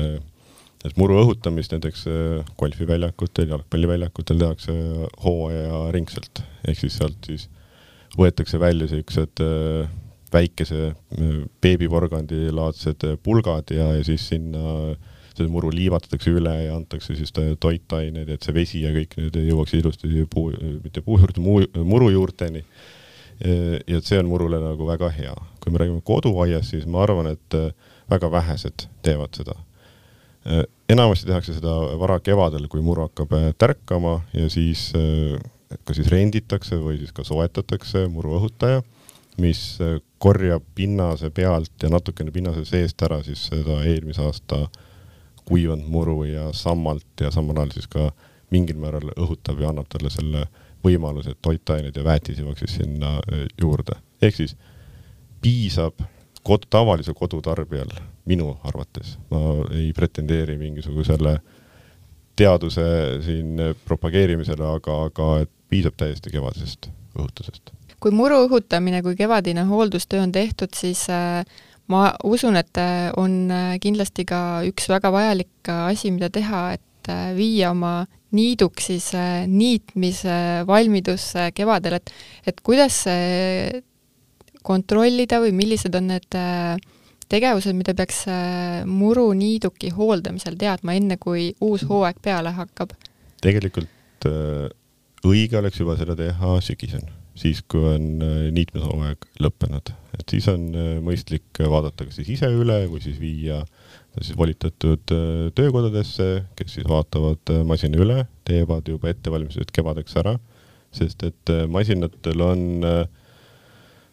et 0.83 0.97
muru 0.99 1.15
õhutamist 1.21 1.71
näiteks 1.71 2.01
golfiväljakutel, 2.59 3.53
jalgpalliväljakutel 3.53 4.41
tehakse 4.41 4.73
hooajaringselt, 5.23 6.41
ehk 6.67 6.81
siis 6.81 6.97
sealt 6.99 7.29
siis 7.29 7.45
võetakse 8.17 8.59
välja 8.61 8.87
siuksed 8.89 9.41
äh, 9.43 9.89
väikese 10.33 10.85
äh, 10.91 11.33
beebiporgandi 11.61 12.47
laadsed 12.53 13.05
äh, 13.07 13.17
pulgad 13.23 13.73
ja, 13.73 13.91
ja 13.97 14.05
siis 14.05 14.27
sinna 14.29 14.93
see 15.33 15.49
muru 15.49 15.71
liivatatakse 15.73 16.29
üle 16.29 16.51
ja 16.67 16.75
antakse 16.77 17.15
siis 17.17 17.33
toitained, 17.33 18.29
et 18.29 18.45
see 18.45 18.53
vesi 18.53 18.83
ja 18.83 18.91
kõik 18.93 19.15
need 19.17 19.39
jõuaks 19.47 19.73
ilusti 19.79 20.27
puu, 20.29 20.51
mitte 20.83 21.01
puu 21.01 21.17
juurde, 21.17 21.41
muru 21.41 22.11
juurteni. 22.13 22.61
ja 23.41 23.97
et 23.97 24.05
see 24.05 24.19
on 24.21 24.29
murule 24.29 24.59
nagu 24.61 24.85
väga 24.85 25.09
hea. 25.09 25.33
kui 25.59 25.73
me 25.73 25.81
räägime 25.81 26.03
koduaiast, 26.05 26.69
siis 26.69 26.85
ma 26.85 27.01
arvan, 27.01 27.31
et 27.33 27.57
väga 28.13 28.29
vähesed 28.31 28.85
teevad 29.01 29.33
seda. 29.33 29.57
enamasti 30.89 31.25
tehakse 31.25 31.57
seda 31.57 31.73
varakevadel, 31.97 32.67
kui 32.69 32.85
muru 32.85 33.07
hakkab 33.07 33.33
tärkama 33.57 34.19
ja 34.37 34.49
siis 34.53 34.91
kas 35.85 35.99
siis 35.99 36.11
renditakse 36.11 36.77
või 36.81 36.97
siis 37.01 37.13
ka 37.15 37.25
soetatakse 37.27 38.05
muruõhutaja, 38.11 38.83
mis 39.41 39.61
äh, 39.81 39.99
korjab 40.21 40.65
pinnase 40.75 41.29
pealt 41.33 41.83
ja 41.83 41.89
natukene 41.89 42.31
pinnase 42.31 42.65
seest 42.69 43.01
ära 43.03 43.21
siis 43.25 43.47
seda 43.49 43.81
eelmise 43.87 44.21
aasta 44.23 44.67
kuivanud 45.43 45.89
muru 45.91 46.23
ja 46.23 46.51
sammalt 46.55 47.21
ja 47.21 47.31
samal 47.31 47.57
ajal 47.63 47.73
siis 47.75 47.89
ka 47.91 48.11
mingil 48.53 48.77
määral 48.79 49.11
õhutab 49.17 49.59
ja 49.59 49.71
annab 49.73 49.89
talle 49.91 50.11
selle 50.13 50.45
võimaluse, 50.83 51.33
et 51.33 51.41
toitained 51.41 51.95
ja 51.95 52.03
väetis 52.05 52.39
jõuaks 52.39 52.65
siis 52.65 52.77
sinna 52.83 53.17
äh, 53.19 53.45
juurde. 53.61 53.97
ehk 54.21 54.35
siis 54.35 54.55
piisab 55.41 55.99
kod-, 56.43 56.69
tavalise 56.69 57.13
kodutarbijal, 57.17 57.91
minu 58.29 58.53
arvates, 58.63 59.17
ma 59.31 59.41
ei 59.71 59.91
pretendeeri 59.95 60.57
mingisugusele 60.59 61.37
teaduse 62.35 62.85
siin 63.25 63.59
propageerimisele, 63.85 64.65
aga, 64.77 65.03
aga 65.09 65.27
et 65.43 65.51
piisab 65.73 65.97
täiesti 65.97 66.33
kevadisest 66.33 66.89
õhutusest. 67.17 67.73
kui 68.03 68.13
muru 68.13 68.43
õhutamine 68.47 69.01
kui 69.05 69.15
kevadine 69.15 69.63
hooldustöö 69.69 70.25
on 70.25 70.33
tehtud, 70.35 70.73
siis 70.75 71.05
äh, 71.13 71.45
ma 71.91 72.09
usun, 72.27 72.57
et 72.59 72.81
äh, 72.81 73.11
on 73.17 73.45
äh, 73.51 73.77
kindlasti 73.83 74.25
ka 74.27 74.63
üks 74.67 74.89
väga 74.91 75.11
vajalik 75.13 75.71
asi, 75.87 76.11
mida 76.11 76.29
teha, 76.33 76.65
et 76.77 76.81
viia 77.35 77.73
oma 77.73 78.05
niiduk 78.33 78.79
siis 78.79 79.09
niitmise 79.51 80.63
valmidusse 80.67 81.49
kevadel, 81.55 81.97
et 81.99 82.13
et 82.47 82.61
kuidas 82.63 83.01
kontrollida 84.63 85.41
või 85.43 85.51
millised 85.57 85.95
on 85.99 86.07
need 86.13 86.37
tegevused, 87.27 87.75
mida 87.75 87.91
peaks 87.97 88.23
muruniiduki 88.87 89.91
hooldamisel 89.97 90.55
teadma, 90.59 90.95
enne 90.95 91.19
kui 91.19 91.49
uus 91.59 91.83
hooaeg 91.89 92.23
peale 92.23 92.55
hakkab? 92.55 92.95
tegelikult 93.43 94.31
õige 95.27 95.59
oleks 95.59 95.79
juba 95.79 95.95
seda 95.99 96.15
teha 96.19 96.55
sügisel, 96.63 97.03
siis 97.39 97.61
kui 97.69 97.83
on 97.93 98.07
äh, 98.23 98.37
niitmishooaeg 98.55 99.27
lõppenud, 99.43 99.93
et 100.17 100.33
siis 100.33 100.47
on 100.51 100.67
äh, 100.75 100.89
mõistlik 101.03 101.61
vaadata 101.71 102.07
kas 102.07 102.19
siis 102.19 102.33
ise 102.35 102.49
üle 102.51 102.83
või 102.91 103.01
siis 103.03 103.19
viia 103.21 103.61
siis 104.19 104.35
volitatud 104.37 105.15
äh, 105.15 105.49
töökodadesse, 105.55 106.29
kes 106.59 106.77
siis 106.77 106.87
vaatavad 106.89 107.53
masina 107.67 108.01
üle, 108.03 108.23
teevad 108.47 108.89
juba 108.91 109.13
ettevalmistused 109.13 109.71
kevadeks 109.75 110.19
ära, 110.21 110.35
sest 110.93 111.23
et 111.25 111.53
masinatel 111.73 112.43
on 112.45 112.65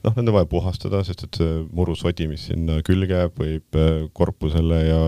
noh, 0.05 0.17
nende 0.17 0.33
vaja 0.35 0.49
puhastada, 0.49 1.03
sest 1.05 1.27
et 1.27 1.41
see 1.41 1.61
murusodi, 1.77 2.27
mis 2.31 2.49
sinna 2.49 2.81
külge 2.87 3.19
jääb, 3.19 3.37
võib 3.37 3.81
korpusele 4.17 4.81
ja 4.87 5.01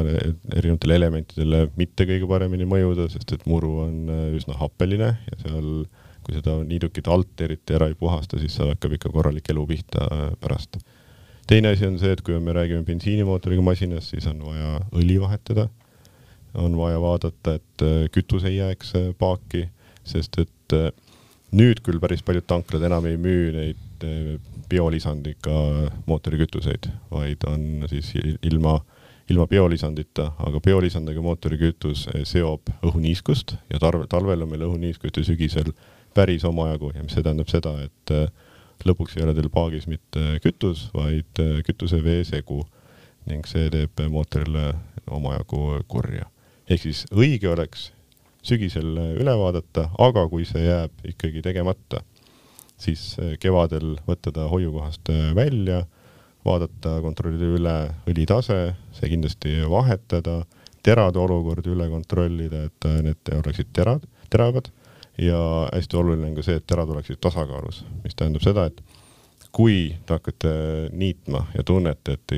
erinevatele 0.56 0.98
elementidele 1.00 1.66
mitte 1.80 2.06
kõige 2.08 2.28
paremini 2.30 2.68
mõjuda, 2.68 3.08
sest 3.12 3.34
et 3.36 3.44
muru 3.50 3.78
on 3.86 4.14
üsna 4.36 4.58
happeline 4.60 5.14
ja 5.30 5.42
seal 5.44 5.84
kui 6.22 6.38
seda 6.38 6.56
niidukit 6.66 7.08
alt 7.10 7.42
eriti 7.44 7.76
ära 7.76 7.88
ei 7.90 7.96
puhasta, 7.98 8.38
siis 8.40 8.54
seal 8.56 8.72
hakkab 8.72 8.96
ikka 8.96 9.12
korralik 9.14 9.48
elu 9.52 9.64
pihta 9.68 10.06
äh, 10.06 10.24
pärast. 10.40 10.78
teine 11.50 11.72
asi 11.74 11.86
on 11.86 11.98
see, 11.98 12.12
et 12.14 12.22
kui 12.22 12.38
me 12.40 12.54
räägime 12.54 12.86
bensiinimootoriga 12.86 13.62
masinast, 13.66 14.12
siis 14.14 14.26
on 14.30 14.42
vaja 14.46 14.78
õli 14.92 15.18
vahetada. 15.20 15.68
on 16.54 16.76
vaja 16.76 17.00
vaadata, 17.00 17.54
et 17.54 17.82
äh, 17.82 18.08
kütus 18.12 18.44
ei 18.44 18.56
jääks 18.56 18.94
äh, 18.96 19.10
paaki, 19.18 19.68
sest 20.04 20.38
et 20.38 20.74
nüüd 21.52 21.82
küll 21.84 22.00
päris 22.00 22.22
paljud 22.24 22.46
tanklad 22.48 22.82
enam 22.88 23.04
ei 23.06 23.18
müü 23.20 23.50
neid 23.52 24.04
biolisandiga 24.72 25.56
mootorikütuseid, 26.08 26.88
vaid 27.12 27.44
on 27.46 27.84
siis 27.90 28.12
ilma, 28.42 28.78
ilma 29.30 29.46
biolisandita, 29.50 30.30
aga 30.46 30.60
biolisandiga 30.64 31.24
mootorikütus 31.24 32.06
seob 32.28 32.72
õhuniiskust 32.80 33.56
ja 33.72 33.80
talve, 33.82 34.08
talvel 34.10 34.46
on 34.46 34.52
meil 34.52 34.64
õhuniiskust 34.68 35.20
ja 35.20 35.26
sügisel 35.28 35.72
päris 36.16 36.44
omajagu 36.48 36.92
ja 36.94 37.04
mis 37.04 37.16
see 37.16 37.24
tähendab 37.24 37.52
seda, 37.52 37.74
et 37.84 38.14
eh, 38.16 38.28
lõpuks 38.88 39.16
ei 39.16 39.26
ole 39.26 39.34
teil 39.36 39.50
paagis 39.52 39.88
mitte 39.90 40.38
kütus, 40.44 40.88
vaid 40.94 41.40
kütuse-veesegu 41.68 42.62
ning 43.30 43.46
see 43.46 43.68
teeb 43.70 44.00
mootorile 44.10 44.72
omajagu 45.10 45.82
kurja. 45.88 46.26
ehk 46.68 46.82
siis 46.82 47.04
õige 47.12 47.50
oleks 47.52 47.90
sügisel 48.42 48.96
üle 49.20 49.34
vaadata, 49.38 49.88
aga 49.98 50.24
kui 50.30 50.44
see 50.48 50.64
jääb 50.64 51.06
ikkagi 51.12 51.42
tegemata, 51.44 52.02
siis 52.82 53.02
eh, 53.22 53.34
kevadel 53.40 53.96
võtta 54.06 54.32
ta 54.34 54.48
hoiukohast 54.50 55.10
eh, 55.12 55.30
välja, 55.36 55.82
vaadata, 56.46 56.96
kontrollida 57.04 57.52
üle 57.56 57.76
õlitase, 58.10 58.58
see 58.96 59.12
kindlasti 59.12 59.60
vahetada, 59.70 60.42
terade 60.82 61.20
olukord 61.22 61.66
üle 61.70 61.86
kontrollida, 61.92 62.66
et 62.68 62.88
eh, 62.90 63.00
need 63.08 63.34
oleksid 63.38 63.72
terad, 63.76 64.06
teravad. 64.30 64.72
Ja 65.20 65.38
hästi 65.68 65.98
oluline 66.00 66.30
on 66.30 66.36
ka 66.38 66.44
see, 66.46 66.56
et 66.56 66.66
terad 66.66 66.90
oleksid 66.90 67.20
tasakaalus, 67.20 67.82
mis 68.02 68.16
tähendab 68.16 68.44
seda, 68.44 68.64
et 68.70 68.78
kui 69.52 69.90
te 70.06 70.16
hakkate 70.16 70.52
niitma 70.96 71.44
ja 71.52 71.64
tunnete, 71.68 72.16
et 72.16 72.32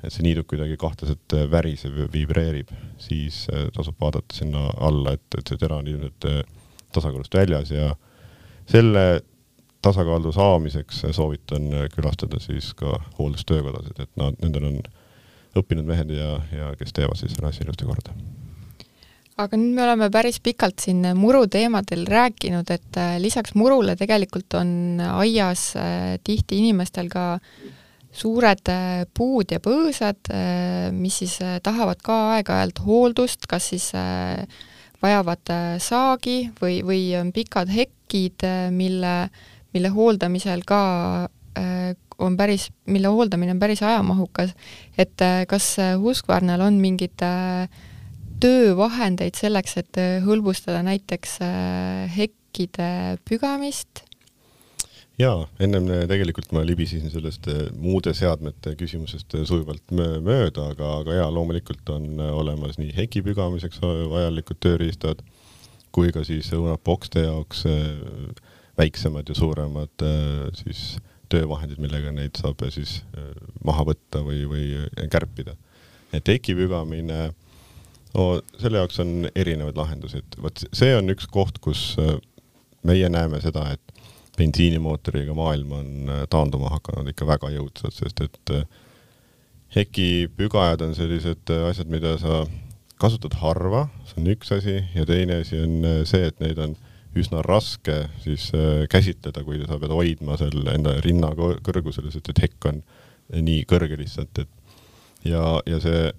et 0.00 0.14
see 0.14 0.24
niiduk 0.24 0.48
kuidagi 0.50 0.78
kahtlaselt 0.80 1.34
äh, 1.36 1.46
väriseb 1.50 1.98
ja 2.00 2.06
vibreerib, 2.12 2.70
siis 3.02 3.42
äh, 3.52 3.66
tasub 3.74 3.98
vaadata 4.00 4.36
sinna 4.36 4.68
alla, 4.80 5.14
et, 5.16 5.26
et 5.36 5.50
see 5.50 5.60
tera 5.60 5.80
on 5.80 5.90
ilmselt 5.90 6.28
äh, 6.30 6.40
tasakaalust 6.94 7.36
väljas 7.36 7.72
ja 7.74 7.90
selle 8.70 9.04
tasakaalu 9.82 10.32
saamiseks 10.32 11.04
soovitan 11.16 11.70
külastada 11.94 12.40
siis 12.42 12.72
ka 12.74 12.98
hooldustöökodasid, 13.18 14.02
et 14.02 14.10
nad, 14.20 14.36
nendel 14.42 14.68
on 14.68 14.76
õppinud 15.60 15.88
mehed 15.88 16.12
ja, 16.14 16.36
ja 16.54 16.74
kes 16.78 16.92
teevad 16.94 17.18
siis 17.18 17.34
selle 17.34 17.50
asja 17.50 17.64
ilusti 17.64 17.88
korda. 17.88 18.14
aga 19.40 19.56
nüüd 19.56 19.74
me 19.74 19.84
oleme 19.86 20.10
päris 20.12 20.40
pikalt 20.44 20.84
siin 20.84 21.02
muru 21.16 21.46
teemadel 21.48 22.04
rääkinud, 22.06 22.70
et 22.70 23.02
lisaks 23.18 23.54
murule 23.54 23.96
tegelikult 23.96 24.54
on 24.60 25.00
aias 25.00 25.72
tihti 26.24 26.60
inimestel 26.60 27.08
ka 27.08 27.26
äh, 27.34 27.70
suured 28.12 28.70
äh, 28.70 29.04
puud 29.14 29.52
ja 29.54 29.60
põõsad, 29.62 30.30
äh, 30.34 30.90
mis 30.94 31.20
siis 31.22 31.38
äh, 31.44 31.58
tahavad 31.62 32.02
ka 32.02 32.18
aeg-ajalt 32.36 32.82
hooldust, 32.86 33.46
kas 33.50 33.70
siis 33.72 33.90
vajavad 35.00 35.50
saagi 35.80 36.50
või, 36.60 36.80
või 36.84 37.04
on 37.16 37.30
pikad 37.32 37.70
hekid, 37.72 38.44
mille, 38.74 39.14
mille 39.74 39.92
hooldamisel 39.94 40.64
ka 40.66 40.80
on 42.20 42.36
päris, 42.36 42.68
mille 42.86 43.10
hooldamine 43.10 43.54
on 43.56 43.58
päris 43.58 43.82
ajamahukas, 43.82 44.52
et 44.98 45.24
kas 45.48 45.76
Husqvarnal 46.02 46.62
on 46.62 46.76
mingeid 46.78 47.18
töövahendeid 48.40 49.38
selleks, 49.40 49.76
et 49.80 50.00
hõlbustada 50.24 50.84
näiteks 50.86 51.40
hekkide 52.16 53.18
pügamist? 53.26 54.04
Jaa, 55.20 55.42
ennem 55.60 55.88
äh, 55.90 56.04
tegelikult 56.08 56.52
ma 56.54 56.62
libisesin 56.64 57.12
sellest 57.12 57.48
äh, 57.50 57.66
muude 57.76 58.12
seadmete 58.16 58.72
küsimusest 58.78 59.34
äh, 59.36 59.44
sujuvalt 59.48 59.92
mööda, 59.92 60.70
aga, 60.72 60.92
aga 61.02 61.18
jaa, 61.18 61.26
loomulikult 61.34 61.90
on 61.92 62.22
olemas 62.30 62.78
nii 62.80 62.94
heki 62.96 63.20
pügamiseks 63.26 63.82
vajalikud 63.82 64.60
tööriistad 64.64 65.20
kui 65.92 66.12
ka 66.14 66.22
siis 66.24 66.48
õunapokste 66.54 67.26
jaoks 67.26 67.66
väiksemad 68.80 69.28
ja 69.28 69.36
suuremad 69.36 70.04
siis 70.56 70.96
töövahendid, 71.30 71.78
millega 71.78 72.10
neid 72.14 72.38
saab 72.40 72.64
siis 72.74 73.02
maha 73.64 73.84
võtta 73.92 74.24
või, 74.26 74.42
või 74.50 75.06
kärpida. 75.12 75.54
et 76.16 76.26
heki 76.26 76.56
pügamine 76.58 77.20
no 78.14 78.24
selle 78.58 78.80
jaoks 78.80 78.98
on 79.04 79.28
erinevaid 79.34 79.76
lahendusi, 79.78 80.24
et 80.24 80.40
vot 80.42 80.64
see 80.72 80.96
on 80.96 81.12
üks 81.12 81.28
koht, 81.30 81.60
kus 81.62 81.92
meie 82.82 83.08
näeme 83.12 83.40
seda, 83.44 83.68
et 83.76 84.00
bensiinimootoriga 84.40 85.34
maailm 85.36 85.72
on 85.72 85.90
äh, 86.08 86.22
taanduma 86.32 86.72
hakanud 86.76 87.10
ikka 87.12 87.28
väga 87.28 87.52
jõudsalt, 87.54 87.96
sest 87.96 88.22
et 88.24 88.54
äh, 88.56 88.64
hekipügajad 89.76 90.84
on 90.86 90.96
sellised 90.96 91.52
äh, 91.52 91.66
asjad, 91.70 91.90
mida 91.92 92.16
sa 92.22 92.44
kasutad 93.00 93.36
harva, 93.40 93.86
see 94.08 94.20
on 94.20 94.30
üks 94.34 94.52
asi, 94.56 94.78
ja 94.94 95.06
teine 95.08 95.40
asi 95.40 95.60
on 95.60 95.76
see, 96.08 96.26
et 96.28 96.40
neid 96.42 96.58
on 96.60 96.76
üsna 97.18 97.42
raske 97.42 97.96
siis 98.22 98.50
käsitleda, 98.90 99.42
kui 99.42 99.58
sa 99.64 99.80
pead 99.82 99.90
hoidma 99.90 100.36
seal 100.38 100.62
enda 100.70 100.94
rinna 101.02 101.32
kõrgusel, 101.34 102.06
sest 102.12 102.30
et 102.30 102.42
hekk 102.44 102.68
on 102.70 102.82
nii 103.34 103.64
kõrge 103.70 103.98
lihtsalt, 103.98 104.42
et 104.44 105.26
ja, 105.26 105.42
ja 105.66 105.80
see 105.82 106.10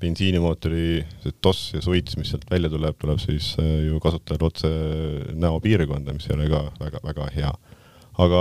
bensiinimootori 0.00 1.02
see 1.22 1.36
toss 1.44 1.74
ja 1.74 1.82
suits, 1.84 2.16
mis 2.18 2.32
sealt 2.32 2.48
välja 2.50 2.70
tuleb, 2.72 2.96
tuleb 3.00 3.20
siis 3.22 3.52
äh, 3.60 3.84
ju 3.88 4.00
kasutajal 4.02 4.46
otse 4.48 4.70
näopiirkonda, 5.36 6.14
mis 6.16 6.28
ei 6.30 6.36
ole 6.38 6.48
ka 6.52 6.62
väga-väga 6.80 7.28
hea. 7.36 7.52
aga 8.20 8.40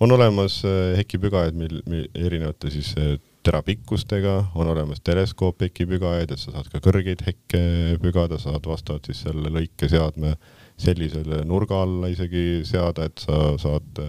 on 0.00 0.12
olemas 0.14 0.60
äh, 0.66 0.96
hekipügajaid, 0.98 1.58
mil, 1.58 1.80
mil 1.86 2.06
erinevate 2.14 2.70
siis 2.74 2.92
äh, 2.98 3.16
terapikkustega, 3.46 4.50
on 4.58 4.68
olemas 4.68 5.00
teleskoop-hekipügajaid, 5.06 6.34
et 6.34 6.42
sa 6.42 6.52
saad 6.52 6.68
ka 6.72 6.82
kõrgeid 6.84 7.22
hekke 7.26 7.60
pügada, 8.02 8.38
saad 8.42 8.66
vastavalt 8.66 9.08
siis 9.08 9.22
selle 9.24 9.52
lõikeseadme 9.54 10.34
sellisele 10.78 11.42
nurga 11.48 11.82
alla 11.82 12.10
isegi 12.12 12.62
seada, 12.66 13.08
et 13.08 13.24
sa 13.24 13.56
saad 13.58 14.02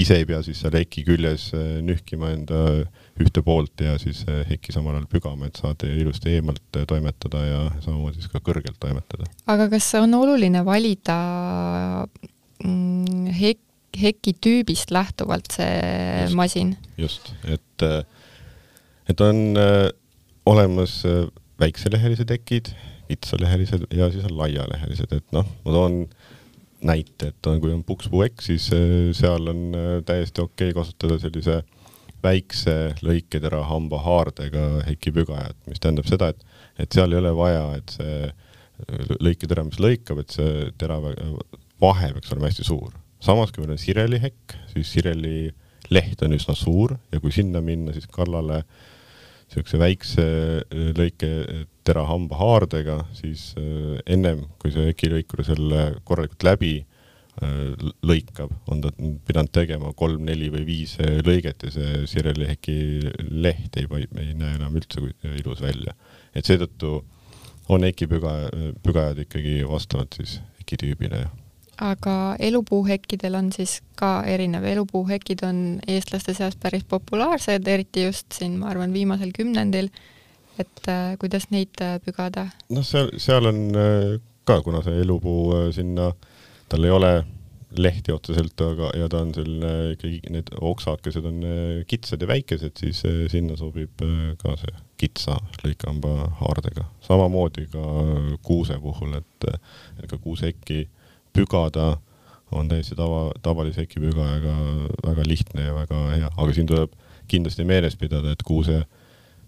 ise 0.00 0.16
ei 0.20 0.26
pea 0.28 0.40
siis 0.46 0.60
seal 0.62 0.76
heki 0.78 1.04
küljes 1.04 1.50
nühkima 1.84 2.30
enda 2.32 2.60
ühte 3.20 3.42
poolt 3.44 3.82
ja 3.84 3.96
siis 4.00 4.22
eh, 4.28 4.42
heki 4.48 4.74
samal 4.74 4.96
ajal 4.96 5.08
pügama, 5.10 5.48
et 5.48 5.58
saad 5.60 5.84
ilusti 5.86 6.36
eemalt 6.36 6.78
eh, 6.78 6.86
toimetada 6.88 7.42
ja 7.44 7.62
samamoodi 7.84 8.20
siis 8.20 8.30
ka 8.32 8.42
kõrgelt 8.44 8.78
toimetada. 8.82 9.28
aga 9.50 9.68
kas 9.72 9.88
on 10.00 10.14
oluline 10.16 10.62
valida 10.66 11.16
mm, 12.64 13.32
hek-, 13.40 13.66
heki 14.00 14.36
tüübist 14.40 14.94
lähtuvalt 14.94 15.52
see 15.58 15.74
just, 16.24 16.38
masin? 16.38 16.76
just, 17.00 17.32
et, 17.44 17.86
eh, 17.86 18.00
et 19.10 19.24
on 19.24 19.58
olemas 20.48 21.00
väikselehelised 21.60 22.30
hekid, 22.32 22.72
kitsalehelised 23.10 23.88
ja 23.96 24.10
siis 24.12 24.26
on 24.30 24.38
laialehelised, 24.38 25.12
et 25.18 25.36
noh, 25.36 25.48
ma 25.64 25.74
toon 25.74 26.00
näite, 26.86 27.34
et 27.34 27.50
on, 27.50 27.58
kui 27.60 27.74
on 27.74 27.82
pukspuu 27.84 28.22
hekk, 28.24 28.40
siis 28.44 28.70
seal 29.18 29.52
on 29.52 29.66
täiesti 30.08 30.40
okei 30.40 30.70
okay 30.70 30.78
kasutada 30.78 31.18
sellise 31.20 31.58
äh, 31.58 31.80
väikse 32.24 32.74
lõiketera 33.04 33.62
hambahaardega 33.68 34.66
hekipügajat, 34.88 35.56
mis 35.70 35.80
tähendab 35.80 36.08
seda, 36.08 36.30
et, 36.32 36.44
et 36.84 36.96
seal 36.96 37.12
ei 37.12 37.20
ole 37.20 37.32
vaja, 37.36 37.64
et 37.78 37.94
see 37.96 39.16
lõiketera, 39.20 39.64
mis 39.66 39.80
lõikab, 39.82 40.22
et 40.22 40.36
see 40.36 40.68
tera 40.80 40.98
vahe 41.00 42.12
peaks 42.14 42.32
olema 42.32 42.48
hästi 42.50 42.66
suur. 42.66 42.94
samas, 43.20 43.52
kui 43.52 43.64
meil 43.64 43.74
on 43.74 43.80
sirelihekk, 43.80 44.56
siis 44.72 44.92
sireli 44.94 45.50
leht 45.92 46.22
on 46.24 46.36
üsna 46.36 46.54
suur 46.56 46.94
ja 47.12 47.20
kui 47.20 47.32
sinna 47.32 47.60
minna, 47.64 47.92
siis 47.92 48.08
kallale 48.08 48.62
niisuguse 49.50 49.80
väikse 49.82 50.24
lõiketera 50.94 52.04
hambahaardega, 52.06 53.00
siis 53.18 53.50
äh, 53.58 53.98
ennem 54.06 54.46
kui 54.62 54.70
see 54.74 54.92
hekilõikur 54.92 55.42
selle 55.46 55.90
korralikult 56.06 56.46
läbi 56.46 56.74
Äh, 57.40 57.72
lõikab, 58.04 58.50
on 58.68 58.82
ta 58.84 58.90
pidanud 59.24 59.48
tegema 59.54 59.94
kolm, 59.96 60.26
neli 60.28 60.50
või 60.52 60.64
viis 60.66 60.96
äh, 61.00 61.22
lõiget 61.24 61.62
ja 61.64 61.70
see 61.72 62.02
sireliheki 62.10 62.74
leht 63.32 63.78
ei, 63.80 63.86
ei 64.20 64.34
näe 64.36 64.58
enam 64.58 64.76
üldse 64.76 65.00
ilus 65.38 65.62
välja. 65.64 65.94
et 66.34 66.44
seetõttu 66.44 66.98
on 67.72 67.86
hekipüga, 67.86 68.34
pügajad 68.84 69.22
ikkagi 69.24 69.62
vastavalt 69.64 70.18
siis 70.18 70.40
hekitüübile. 70.58 71.22
Aga 71.80 72.36
elupuuhekkidel 72.38 73.34
on 73.38 73.52
siis 73.52 73.80
ka 73.96 74.22
erinev, 74.28 74.64
elupuuhekid 74.68 75.44
on 75.48 75.60
eestlaste 75.88 76.34
seas 76.36 76.56
päris 76.60 76.84
populaarsed, 76.88 77.68
eriti 77.68 78.04
just 78.04 78.32
siin, 78.36 78.58
ma 78.60 78.68
arvan, 78.72 78.92
viimasel 78.92 79.32
kümnendil, 79.36 79.88
et 80.60 80.88
äh, 80.88 81.14
kuidas 81.20 81.48
neid 81.50 81.80
äh, 81.80 81.96
pügada? 82.04 82.50
noh, 82.68 82.84
seal, 82.84 83.12
seal 83.16 83.48
on 83.48 83.64
äh, 83.72 84.18
ka, 84.44 84.60
kuna 84.66 84.84
see 84.84 85.00
elupuu 85.04 85.44
äh, 85.56 85.70
sinna 85.74 86.10
äh, 86.12 86.28
tal 86.70 86.86
ei 86.86 86.94
ole 86.94 87.12
lehti 87.78 88.12
otseselt, 88.12 88.58
aga, 88.66 88.90
ja 88.98 89.06
ta 89.10 89.20
on 89.22 89.30
selline 89.34 89.72
ikkagi, 89.94 90.18
need 90.34 90.48
oksakesed 90.58 91.26
on 91.28 91.42
äh, 91.46 91.82
kitsad 91.90 92.22
ja 92.22 92.28
väikesed, 92.30 92.74
siis 92.78 93.04
äh, 93.06 93.20
sinna 93.30 93.54
sobib 93.58 94.02
äh, 94.06 94.32
ka 94.40 94.56
see 94.58 94.72
kitsa 95.00 95.36
lõikamba 95.62 96.14
haardega. 96.40 96.88
samamoodi 97.06 97.68
ka 97.72 97.84
kuuse 98.46 98.78
puhul, 98.82 99.14
et, 99.20 99.46
et 100.02 100.10
ka 100.10 100.18
kuusehekki 100.18 100.82
pügada 101.32 101.98
on 102.52 102.68
täiesti 102.68 102.96
tava, 102.98 103.30
tavalise 103.42 103.84
hekipügajaga 103.84 104.54
väga 105.06 105.26
lihtne 105.26 105.68
ja 105.68 105.74
väga 105.74 106.00
hea, 106.14 106.30
aga 106.36 106.54
siin 106.56 106.66
tuleb 106.66 106.96
kindlasti 107.30 107.64
meeles 107.64 107.96
pidada, 107.96 108.32
et 108.34 108.42
kuuse 108.46 108.82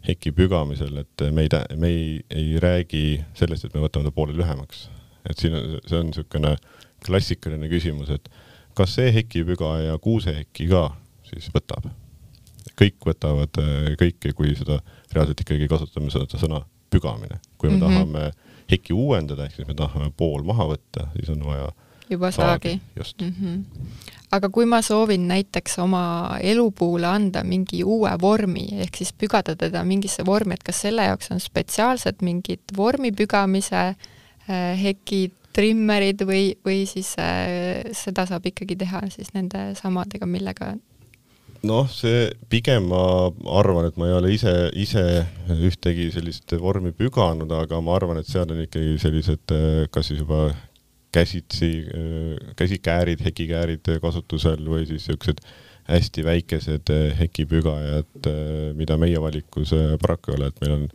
heki 0.06 0.32
pügamisel, 0.34 1.02
et 1.02 1.24
me 1.34 1.46
ei, 1.46 1.50
me 1.78 1.90
ei, 1.90 2.20
ei 2.30 2.60
räägi 2.62 3.22
sellest, 3.38 3.66
et 3.66 3.74
me 3.74 3.82
võtame 3.84 4.06
ta 4.06 4.14
poole 4.14 4.34
lühemaks. 4.38 4.88
et 5.30 5.38
siin 5.38 5.54
on, 5.54 5.76
see 5.86 5.98
on 5.98 6.08
niisugune 6.10 6.56
klassikaline 7.06 7.68
küsimus, 7.70 8.10
et 8.10 8.30
kas 8.78 8.94
see 8.98 9.12
hekipüga 9.14 9.76
ja 9.82 9.98
kuusehekki 9.98 10.68
ka 10.70 10.88
siis 11.30 11.50
võtab? 11.54 11.90
kõik 12.78 13.04
võtavad 13.06 13.58
kõike, 14.00 14.32
kui 14.34 14.54
seda 14.58 14.78
reaalselt 15.12 15.42
ikkagi 15.44 15.68
kasutame 15.70 16.10
seda 16.10 16.38
sõna 16.40 16.62
pügamine. 16.90 17.38
kui 17.58 17.70
me 17.70 17.76
mm 17.76 17.82
-hmm. 17.82 17.92
tahame 17.92 18.32
heki 18.72 18.96
uuendada, 18.96 19.46
ehk 19.46 19.60
siis 19.60 19.68
me 19.68 19.76
tahame 19.78 20.10
pool 20.16 20.44
maha 20.48 20.68
võtta, 20.74 21.08
siis 21.16 21.30
on 21.34 21.44
vaja 21.46 21.70
juba 22.10 22.30
saagi, 22.30 22.76
saagi.. 22.76 22.80
just 22.96 23.20
mm. 23.22 23.34
-hmm. 23.40 23.86
aga 24.32 24.48
kui 24.48 24.66
ma 24.66 24.82
soovin 24.82 25.28
näiteks 25.28 25.78
oma 25.78 26.36
elupuule 26.40 27.06
anda 27.06 27.44
mingi 27.44 27.84
uue 27.84 28.10
vormi, 28.20 28.68
ehk 28.84 28.96
siis 28.96 29.12
pügada 29.12 29.56
teda 29.56 29.84
mingisse 29.84 30.26
vormi, 30.26 30.54
et 30.54 30.62
kas 30.62 30.80
selle 30.80 31.04
jaoks 31.04 31.30
on 31.30 31.40
spetsiaalsed 31.40 32.22
mingid 32.22 32.76
vormipügamise 32.76 33.84
äh, 33.86 34.82
hekid, 34.82 35.32
trimmerid 35.52 36.24
või, 36.24 36.56
või 36.64 36.86
siis 36.88 37.14
äh, 37.20 37.84
seda 37.92 38.26
saab 38.26 38.46
ikkagi 38.46 38.76
teha 38.76 39.02
siis 39.08 39.34
nende 39.34 39.74
samadega, 39.76 40.26
millega 40.26 40.74
noh, 41.68 41.86
see 41.90 42.26
pigem 42.50 42.88
ma 42.90 43.30
arvan, 43.58 43.86
et 43.88 43.98
ma 44.00 44.08
ei 44.08 44.16
ole 44.16 44.32
ise, 44.34 44.52
ise 44.78 45.04
ühtegi 45.54 46.08
sellist 46.14 46.52
vormi 46.60 46.92
püganud, 46.96 47.50
aga 47.54 47.80
ma 47.84 47.96
arvan, 47.96 48.20
et 48.20 48.28
seal 48.30 48.50
on 48.50 48.62
ikkagi 48.64 48.98
sellised 49.02 49.54
kas 49.94 50.10
siis 50.10 50.22
juba 50.22 50.48
käsitsi, 51.12 51.70
käsikäärid, 52.56 53.20
hekikäärid 53.26 53.92
kasutusel 54.02 54.62
või 54.64 54.86
siis 54.88 55.04
niisugused 55.06 55.42
hästi 55.90 56.24
väikesed 56.24 56.92
hekipügajad, 57.18 58.30
mida 58.78 58.96
meie 59.00 59.20
valikus 59.20 59.74
paraku 60.00 60.32
ei 60.32 60.38
ole, 60.38 60.48
et 60.52 60.62
meil 60.62 60.76
on 60.76 60.86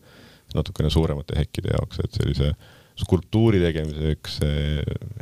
natukene 0.55 0.89
suuremate 0.89 1.37
hekkide 1.37 1.75
jaoks, 1.75 1.99
et 2.03 2.17
sellise 2.17 2.53
skulptuuri 2.97 3.59
tegemiseks 3.61 4.39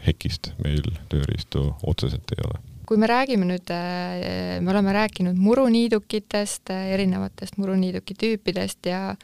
hekist 0.06 0.54
meil 0.64 0.86
tööriistu 1.12 1.68
otseselt 1.84 2.32
ei 2.38 2.46
ole 2.48 2.62
kui 2.86 3.00
me 3.02 3.08
räägime 3.10 3.48
nüüd, 3.50 3.72
äh, 3.74 4.60
me 4.62 4.72
oleme 4.72 4.94
rääkinud 4.94 5.38
muruniidukitest, 5.42 6.70
äh, 6.70 6.94
erinevatest 6.94 7.58
muruniiduki 7.58 8.16
tüüpidest 8.18 8.86
ja 8.90 9.16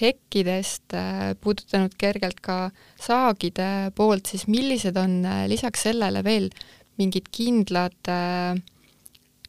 hekkidest, 0.00 0.94
äh, 0.94 1.34
puudutanud 1.40 1.94
kergelt 2.00 2.40
ka 2.40 2.70
saagide 3.00 3.92
poolt, 3.94 4.26
siis 4.26 4.46
millised 4.48 4.96
on 4.96 5.22
lisaks 5.50 5.88
sellele 5.88 6.24
veel 6.24 6.50
mingid 7.00 7.28
kindlad 7.32 7.96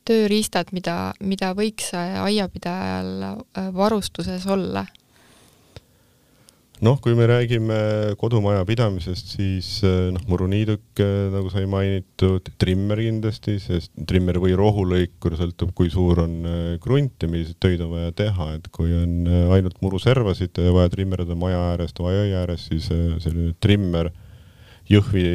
tööriistad, 0.08 0.72
mida, 0.72 1.14
mida 1.20 1.52
võiks 1.56 1.92
aiapidajal 1.96 3.44
varustuses 3.76 4.48
olla? 4.48 4.86
Noh, 6.82 6.98
kui 7.02 7.14
me 7.14 7.28
räägime 7.30 7.76
kodumajapidamisest, 8.20 9.36
siis 9.36 9.68
eh, 9.86 10.10
noh, 10.14 10.24
muruniiduk, 10.30 10.84
eh, 11.04 11.28
nagu 11.34 11.52
sai 11.54 11.68
mainitud, 11.70 12.50
trimmer 12.62 13.02
kindlasti, 13.04 13.58
sest 13.62 13.94
trimmer 14.10 14.40
või 14.42 14.56
rohulõikur 14.58 15.38
sõltub, 15.38 15.76
kui 15.78 15.92
suur 15.94 16.24
on 16.24 16.34
eh, 16.42 16.64
krunt 16.82 17.22
ja 17.22 17.30
milliseid 17.30 17.60
töid 17.62 17.84
on 17.86 17.94
vaja 17.94 18.16
teha, 18.24 18.50
et 18.58 18.70
kui 18.74 18.94
on 18.98 19.30
ainult 19.54 19.78
muruservasid 19.86 20.58
vaja 20.74 20.92
trimmerdada 20.94 21.38
maja 21.38 21.62
äärest 21.70 22.02
või 22.02 22.18
jõe 22.18 22.36
ääres, 22.42 22.66
siis 22.72 22.90
selline 22.90 23.54
trimmer 23.62 24.10
jõhvi, 24.90 25.26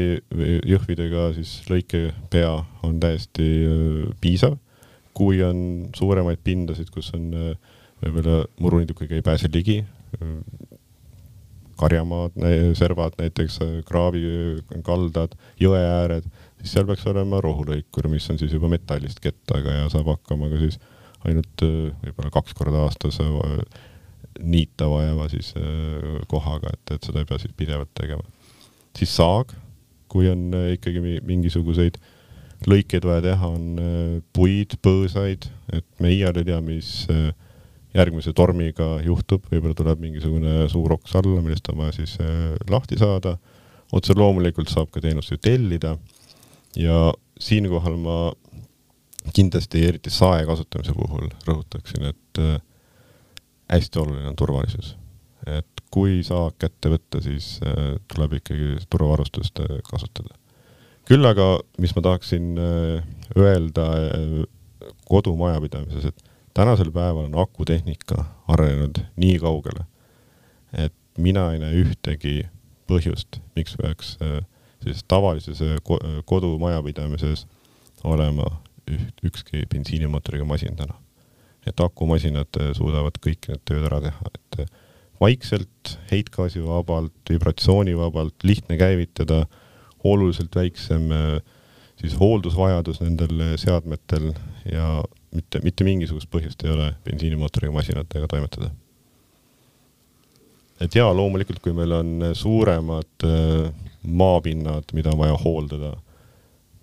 jõhvidega 0.66 1.30
siis 1.36 1.60
lõikepea 1.70 2.52
on 2.86 2.98
täiesti 3.00 3.46
piisav. 4.20 4.58
kui 5.16 5.38
on 5.40 5.88
suuremaid 5.96 6.42
pindasid, 6.44 6.90
kus 6.92 7.06
on 7.16 7.30
võib-olla 8.02 8.42
muruniidukiga 8.60 9.14
ei 9.16 9.22
pääse 9.24 9.48
ligi, 9.48 9.78
karjamaad, 11.80 12.36
servad 12.78 13.16
näiteks, 13.20 13.58
kraavikaldad, 13.88 15.36
jõeääred, 15.60 16.28
siis 16.60 16.76
seal 16.76 16.86
peaks 16.88 17.06
olema 17.10 17.40
rohulõikur, 17.44 18.08
mis 18.12 18.28
on 18.32 18.40
siis 18.40 18.54
juba 18.56 18.70
metallist 18.72 19.20
kettaga 19.24 19.82
ja 19.82 19.90
saab 19.92 20.14
hakkama 20.14 20.50
ka 20.52 20.60
siis 20.62 20.80
ainult 21.26 21.66
võib-olla 21.66 22.32
kaks 22.34 22.56
korda 22.56 22.86
aastas 22.86 23.20
niita 24.40 24.88
vajava 24.92 25.28
siis 25.32 25.52
kohaga, 26.28 26.72
et, 26.72 26.96
et 26.96 27.08
seda 27.08 27.22
ei 27.22 27.28
pea 27.28 27.40
siis 27.42 27.54
pidevalt 27.56 27.92
tegema. 27.96 28.24
siis 28.96 29.12
saag, 29.16 29.52
kui 30.08 30.28
on 30.30 30.52
ikkagi 30.72 31.20
mingisuguseid 31.24 31.98
lõikeid 32.64 33.04
vaja 33.04 33.24
teha, 33.24 33.48
on 33.52 34.22
puid, 34.32 34.78
põõsaid, 34.84 35.48
et 35.76 35.86
me 36.00 36.12
iial 36.14 36.38
ei 36.40 36.46
tea, 36.48 36.60
mis 36.64 36.92
äh, 37.12 37.28
järgmise 37.96 38.32
tormiga 38.36 38.96
juhtub, 39.04 39.46
võib-olla 39.50 39.76
tuleb 39.76 40.02
mingisugune 40.04 40.66
suur 40.72 40.96
oks 40.96 41.14
alla, 41.18 41.40
millest 41.44 41.68
on 41.72 41.80
vaja 41.80 41.94
siis 41.96 42.16
äh, 42.22 42.56
lahti 42.70 42.98
saada. 43.00 43.36
otse 43.92 44.16
loomulikult 44.18 44.68
saab 44.68 44.90
ka 44.90 45.00
teenust 45.00 45.30
ju 45.30 45.36
tellida 45.38 45.92
ja 46.76 47.12
siinkohal 47.38 47.94
ma 48.02 48.16
kindlasti 49.34 49.84
eriti 49.86 50.10
sae 50.10 50.42
kasutamise 50.46 50.94
puhul 50.94 51.28
rõhutaksin, 51.46 52.08
et 52.10 52.42
äh, 52.42 52.58
hästi 53.72 54.02
oluline 54.02 54.28
on 54.28 54.36
turvalisus. 54.36 54.96
et 55.46 55.82
kui 55.90 56.22
saak 56.26 56.58
kätte 56.58 56.90
võtta, 56.90 57.22
siis 57.22 57.60
äh, 57.62 57.96
tuleb 58.12 58.40
ikkagi 58.40 58.76
turvavarustust 58.90 59.62
kasutada. 59.88 60.34
küll 61.06 61.24
aga, 61.24 61.60
mis 61.78 61.94
ma 61.96 62.02
tahaksin 62.02 62.58
öelda 63.38 63.84
kodumajapidamises, 65.06 66.10
et 66.10 66.25
tänasel 66.56 66.90
päeval 66.92 67.24
on 67.28 67.40
akutehnika 67.42 68.24
arenenud 68.48 69.02
nii 69.16 69.38
kaugele, 69.38 69.84
et 70.72 70.94
mina 71.18 71.50
ei 71.52 71.58
näe 71.60 71.82
ühtegi 71.82 72.46
põhjust, 72.88 73.40
miks 73.56 73.76
peaks 73.76 74.14
äh, 74.24 74.38
sellises 74.80 75.04
tavalises 75.08 75.60
äh, 75.62 75.74
äh, 75.76 76.14
kodumajapidamises 76.24 77.44
olema 78.04 78.46
ükski 79.26 79.66
bensiinimootoriga 79.72 80.44
masin 80.44 80.76
täna. 80.76 80.94
et 81.66 81.80
akumasinad 81.82 82.54
suudavad 82.78 83.16
kõik 83.18 83.48
need 83.50 83.60
tööd 83.66 83.88
ära 83.88 83.96
teha, 84.04 84.28
et 84.34 84.70
vaikselt, 85.20 85.96
heitgaasivabalt, 86.12 87.16
vibratsioonivabalt, 87.30 88.36
lihtne 88.46 88.76
käivitada, 88.78 89.40
oluliselt 90.04 90.54
väiksem 90.54 91.08
siis 91.98 92.14
hooldusvajadus 92.20 93.00
nendel 93.02 93.42
seadmetel 93.58 94.28
ja 94.70 95.02
mitte, 95.34 95.60
mitte 95.64 95.84
mingisugust 95.86 96.30
põhjust 96.30 96.64
ei 96.64 96.72
ole 96.72 96.90
bensiinimootoriga 97.04 97.72
masinatega 97.74 98.28
toimetada. 98.30 98.70
et 100.80 100.94
jaa, 100.94 101.12
loomulikult, 101.16 101.60
kui 101.64 101.72
meil 101.72 101.92
on 101.96 102.30
suuremad 102.36 103.24
äh, 103.24 103.72
maapinnad, 104.02 104.92
mida 104.92 105.10
on 105.14 105.18
vaja 105.18 105.38
hooldada, 105.44 105.94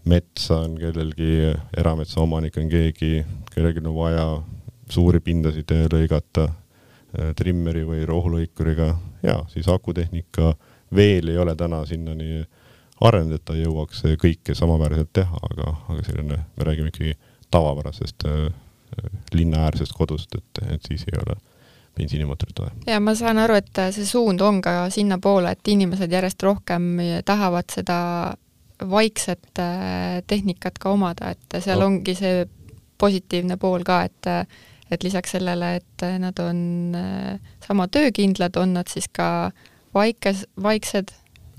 metsa 0.09 0.63
on 0.65 0.75
kellelgi, 0.79 1.53
erametsaomanik 1.77 2.57
on 2.57 2.69
keegi, 2.69 3.23
kellelgi 3.53 3.83
on 3.85 3.95
vaja 3.95 4.25
suuri 4.89 5.21
pindasid 5.23 5.71
lõigata 5.93 6.47
äh, 6.49 7.31
trimmeri 7.37 7.85
või 7.87 8.05
rohulõikuriga, 8.09 8.89
jaa, 9.23 9.45
siis 9.53 9.69
akutehnika 9.69 10.55
veel 10.95 11.29
ei 11.29 11.37
ole 11.37 11.55
täna 11.55 11.85
sinnani 11.85 12.43
arenenud, 13.03 13.37
et 13.37 13.45
ta 13.45 13.55
jõuaks 13.57 14.03
kõike 14.21 14.55
samaväärselt 14.57 15.13
teha, 15.13 15.39
aga, 15.51 15.75
aga 15.89 16.05
selline, 16.07 16.39
me 16.57 16.67
räägime 16.67 16.91
ikkagi 16.93 17.15
tavapärasest 17.53 18.25
äh, 18.29 18.53
linnaäärsest 19.33 19.93
kodust, 19.97 20.35
et, 20.37 20.63
et 20.75 20.87
siis 20.87 21.05
ei 21.09 21.19
ole 21.25 21.37
bensiinimootorit 21.97 22.59
vaja. 22.59 22.71
ja 22.87 22.99
ma 23.01 23.15
saan 23.17 23.41
aru, 23.41 23.57
et 23.61 23.81
see 23.95 24.05
suund 24.09 24.41
on 24.41 24.61
ka 24.65 24.87
sinnapoole, 24.93 25.53
et 25.53 25.73
inimesed 25.73 26.11
järjest 26.11 26.43
rohkem 26.43 26.95
tahavad 27.25 27.69
seda 27.73 27.97
vaikset 28.89 29.61
äh, 29.61 30.21
tehnikat 30.27 30.79
ka 30.81 30.93
omada, 30.93 31.33
et 31.33 31.59
seal 31.63 31.81
no. 31.81 31.91
ongi 31.91 32.15
see 32.17 32.45
positiivne 33.01 33.57
pool 33.61 33.85
ka, 33.87 34.03
et 34.09 34.31
et 34.93 35.01
lisaks 35.01 35.31
sellele, 35.33 35.75
et 35.79 36.03
nad 36.21 36.37
on 36.43 36.57
äh, 36.97 37.53
sama 37.65 37.87
töökindlad, 37.89 38.57
on 38.61 38.75
nad 38.77 38.89
siis 38.91 39.07
ka 39.09 39.51
vaikes, 39.93 40.45
vaiksed. 40.61 41.13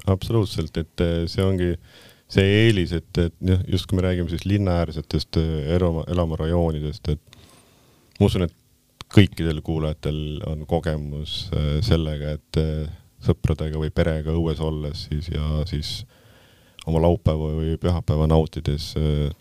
absoluutselt, 0.06 0.76
et 0.76 1.06
see 1.30 1.42
ongi 1.42 1.72
äh, 1.72 2.04
see 2.30 2.50
eelis, 2.64 2.94
et, 2.96 3.20
et 3.20 3.34
noh, 3.44 3.62
just 3.70 3.88
kui 3.88 3.98
me 3.98 4.04
räägime 4.06 4.30
siis 4.32 4.46
linnaäärsetest 4.48 5.38
äh, 5.40 5.74
elamurajoonidest, 5.76 7.12
et 7.12 7.38
ma 8.18 8.28
usun, 8.28 8.46
et 8.46 8.54
kõikidel 9.14 9.60
kuulajatel 9.64 10.18
on 10.50 10.64
kogemus 10.68 11.44
äh, 11.54 11.78
sellega, 11.84 12.34
et 12.38 12.60
äh, 12.60 12.92
sõpradega 13.24 13.80
või 13.80 13.92
perega 13.94 14.34
õues 14.34 14.60
olles 14.60 15.06
siis 15.08 15.30
ja 15.32 15.64
siis 15.68 16.02
oma 16.84 17.00
laupäeva 17.00 17.54
või 17.56 17.78
pühapäeva 17.80 18.26
nautides 18.28 18.90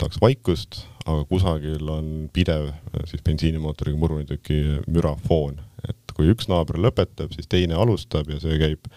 tahaks 0.00 0.16
vaikust, 0.22 0.78
aga 1.04 1.26
kusagil 1.28 1.90
on 1.92 2.06
pidev 2.32 2.70
siis 3.10 3.20
bensiinimootoriga 3.26 4.00
murunitüki 4.00 4.56
mürafoon, 4.88 5.58
et 5.84 6.14
kui 6.16 6.30
üks 6.32 6.48
naaber 6.48 6.80
lõpetab, 6.80 7.34
siis 7.36 7.50
teine 7.52 7.76
alustab 7.76 8.32
ja 8.32 8.40
see 8.40 8.56
käib 8.62 8.88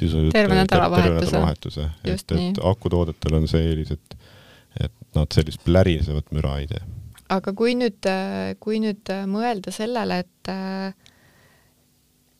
sisuliselt 0.00 0.36
terve 0.36 0.56
nädalavahetuse. 0.58 1.86
et, 2.04 2.34
et 2.36 2.62
akutoodetel 2.72 3.38
on 3.40 3.46
see 3.50 3.68
eelis, 3.72 3.92
et, 3.96 4.16
et 4.86 4.96
nad 5.18 5.30
sellist 5.34 5.62
plärisevat 5.66 6.32
müra 6.36 6.56
ei 6.62 6.68
tee. 6.70 6.82
aga 7.30 7.54
kui 7.56 7.76
nüüd, 7.78 8.10
kui 8.62 8.80
nüüd 8.82 9.14
mõelda 9.30 9.74
sellele, 9.74 10.22
et 10.24 10.54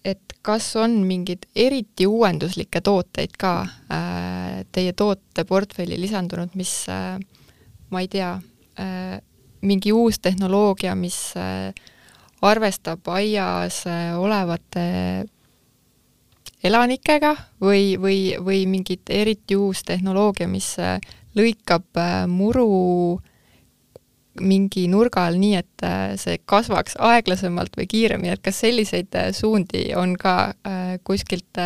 et 0.04 0.36
kas 0.42 0.70
on 0.80 0.94
mingeid 1.04 1.44
eriti 1.56 2.06
uuenduslikke 2.08 2.80
tooteid 2.80 3.34
ka 3.40 3.54
äh, 3.92 4.62
teie 4.72 4.94
tooteportfelli 4.96 5.98
lisandunud, 6.00 6.54
mis 6.56 6.72
äh, 6.88 7.18
ma 7.92 8.00
ei 8.00 8.08
tea 8.08 8.32
äh,, 8.80 9.18
mingi 9.60 9.92
uus 9.92 10.20
tehnoloogia, 10.22 10.94
mis 10.96 11.18
äh, 11.36 11.74
arvestab 12.42 13.08
aias 13.12 13.82
äh, 13.86 14.16
olevate 14.18 15.26
elanikega 16.64 17.34
või, 17.60 17.96
või, 18.00 18.20
või 18.44 18.64
mingit 18.68 19.10
eriti 19.10 19.56
uus 19.56 19.82
tehnoloogia, 19.86 20.48
mis 20.48 20.74
äh, 20.78 20.98
lõikab 21.38 22.00
äh, 22.00 22.24
muru 22.28 23.20
mingi 24.40 24.86
nurga 24.88 25.26
all 25.28 25.40
nii, 25.40 25.54
et 25.58 25.84
äh, 25.84 26.02
see 26.20 26.40
kasvaks 26.48 26.98
aeglasemalt 27.00 27.76
või 27.78 27.88
kiiremini, 27.90 28.34
et 28.34 28.44
kas 28.44 28.60
selliseid 28.64 29.16
suundi 29.36 29.90
on 29.96 30.14
ka 30.20 30.52
kuskilt 31.04 31.58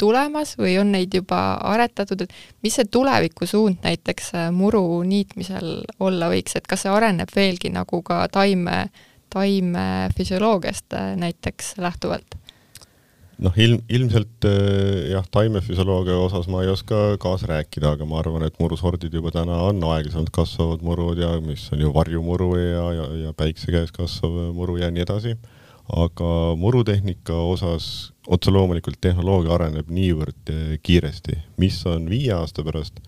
tulemas 0.00 0.54
või 0.56 0.78
on 0.80 0.94
neid 0.94 1.12
juba 1.14 1.60
aretatud, 1.68 2.24
et 2.24 2.32
mis 2.64 2.74
see 2.76 2.88
tulevikusuund 2.88 3.84
näiteks 3.84 4.32
muru 4.56 5.02
niitmisel 5.04 5.82
olla 6.00 6.30
võiks, 6.32 6.56
et 6.56 6.68
kas 6.68 6.86
see 6.86 6.92
areneb 6.92 7.28
veelgi 7.36 7.72
nagu 7.72 8.00
ka 8.02 8.22
taime, 8.32 8.86
taimefüsioloogiast 9.30 10.96
näiteks 11.20 11.74
lähtuvalt? 11.84 12.39
Noh, 13.44 13.56
ilm, 13.60 13.80
ilmselt 13.92 14.46
äh, 14.48 15.10
jah, 15.14 15.26
taimefüsioloogia 15.32 16.16
osas 16.20 16.48
ma 16.52 16.62
ei 16.64 16.70
oska 16.72 17.16
kaasa 17.22 17.48
rääkida, 17.54 17.94
aga 17.96 18.08
ma 18.08 18.20
arvan, 18.20 18.44
et 18.46 18.58
murusordid 18.60 19.14
juba 19.16 19.32
täna 19.34 19.56
on 19.68 19.80
aeglasemalt 19.92 20.32
kasvavad 20.34 20.84
murud 20.86 21.20
ja 21.20 21.32
mis 21.44 21.66
on 21.74 21.84
ju 21.86 21.92
varjumuru 21.94 22.52
ja, 22.60 22.84
ja, 22.98 23.08
ja 23.26 23.34
päikse 23.36 23.72
käes 23.72 23.92
kasvav 23.96 24.52
muru 24.56 24.78
ja 24.80 24.90
nii 24.92 25.06
edasi. 25.06 25.36
aga 25.90 26.54
murutehnika 26.54 27.34
osas 27.34 28.12
otse 28.30 28.52
loomulikult 28.54 29.00
tehnoloogia 29.02 29.56
areneb 29.56 29.88
niivõrd 29.90 30.52
äh, 30.52 30.76
kiiresti, 30.82 31.38
mis 31.58 31.80
on 31.88 32.10
viie 32.10 32.34
aasta 32.36 32.64
pärast? 32.66 33.00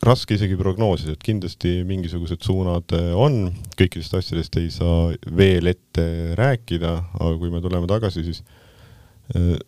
Raske 0.00 0.32
isegi 0.32 0.56
prognoosida, 0.56 1.12
et 1.12 1.24
kindlasti 1.24 1.82
mingisugused 1.84 2.44
suunad 2.44 2.92
äh, 2.96 3.10
on, 3.16 3.50
kõikidest 3.76 4.14
asjadest 4.16 4.56
ei 4.60 4.70
saa 4.72 5.10
veel 5.36 5.72
ette 5.72 6.36
rääkida, 6.38 6.94
aga 7.18 7.36
kui 7.40 7.52
me 7.52 7.60
tuleme 7.64 7.88
tagasi, 7.90 8.24
siis 8.28 8.44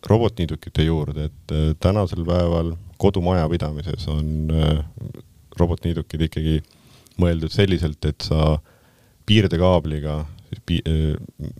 robotniidukite 0.09 0.83
juurde, 0.83 1.29
et 1.29 1.51
äh, 1.51 1.75
tänasel 1.79 2.25
päeval 2.25 2.73
kodumajapidamises 2.97 4.07
on 4.07 4.51
äh, 4.51 4.83
robotniidukid 5.59 6.27
ikkagi 6.27 6.57
mõeldud 7.21 7.53
selliselt, 7.53 8.05
et 8.05 8.25
sa 8.25 8.57
piirdekaabliga 9.25 10.23
pi 10.65 10.79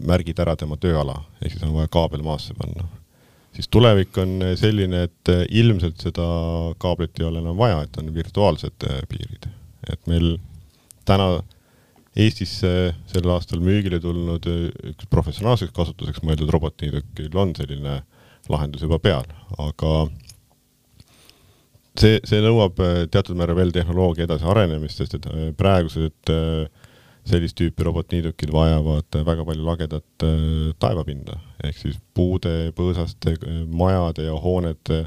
märgid 0.06 0.38
ära 0.42 0.54
tema 0.58 0.76
tööala, 0.78 1.16
ehk 1.42 1.56
siis 1.56 1.64
on 1.66 1.74
vaja 1.74 1.90
kaabel 1.94 2.22
maasse 2.26 2.54
panna. 2.58 2.86
siis 3.54 3.68
tulevik 3.68 4.18
on 4.18 4.44
selline, 4.58 5.04
et 5.08 5.32
ilmselt 5.50 6.02
seda 6.02 6.26
kaablit 6.78 7.20
ei 7.20 7.26
ole 7.26 7.42
enam 7.42 7.58
vaja, 7.58 7.82
et 7.82 7.98
on 7.98 8.14
virtuaalsed 8.14 8.86
piirid. 9.10 9.48
et 9.90 10.08
meil 10.08 10.38
täna 11.06 11.42
Eestisse 12.14 12.94
sel 13.10 13.30
aastal 13.34 13.62
müügile 13.66 13.98
tulnud 14.02 14.46
äh, 14.50 14.68
üks 14.92 15.08
professionaalseks 15.10 15.74
kasutuseks 15.74 16.22
mõeldud 16.22 16.52
robotniidukil 16.54 17.38
on 17.42 17.56
selline 17.58 18.04
lahendus 18.52 18.84
juba 18.86 19.00
peal, 19.02 19.26
aga 19.58 19.94
see, 21.98 22.20
see 22.22 22.42
nõuab 22.46 22.78
äh, 22.86 22.98
teatud 23.10 23.40
määral 23.40 23.58
veel 23.58 23.74
tehnoloogia 23.74 24.28
edasiarenemist, 24.28 25.02
sest 25.02 25.18
et 25.18 25.26
äh, 25.32 25.48
praegused 25.58 26.36
sellist 27.24 27.56
tüüpi 27.58 27.86
robotniidukid 27.88 28.52
vajavad 28.52 29.16
väga 29.26 29.46
palju 29.48 29.64
lagedat 29.64 30.26
taevapinda, 30.84 31.38
ehk 31.64 31.78
siis 31.80 31.96
puude, 32.14 32.74
põõsaste, 32.76 33.38
majade 33.72 34.26
ja 34.28 34.36
hoonete 34.36 35.06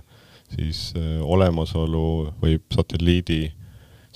siis 0.55 0.95
olemasolu 1.21 2.07
võib 2.41 2.65
satelliidi 2.73 3.51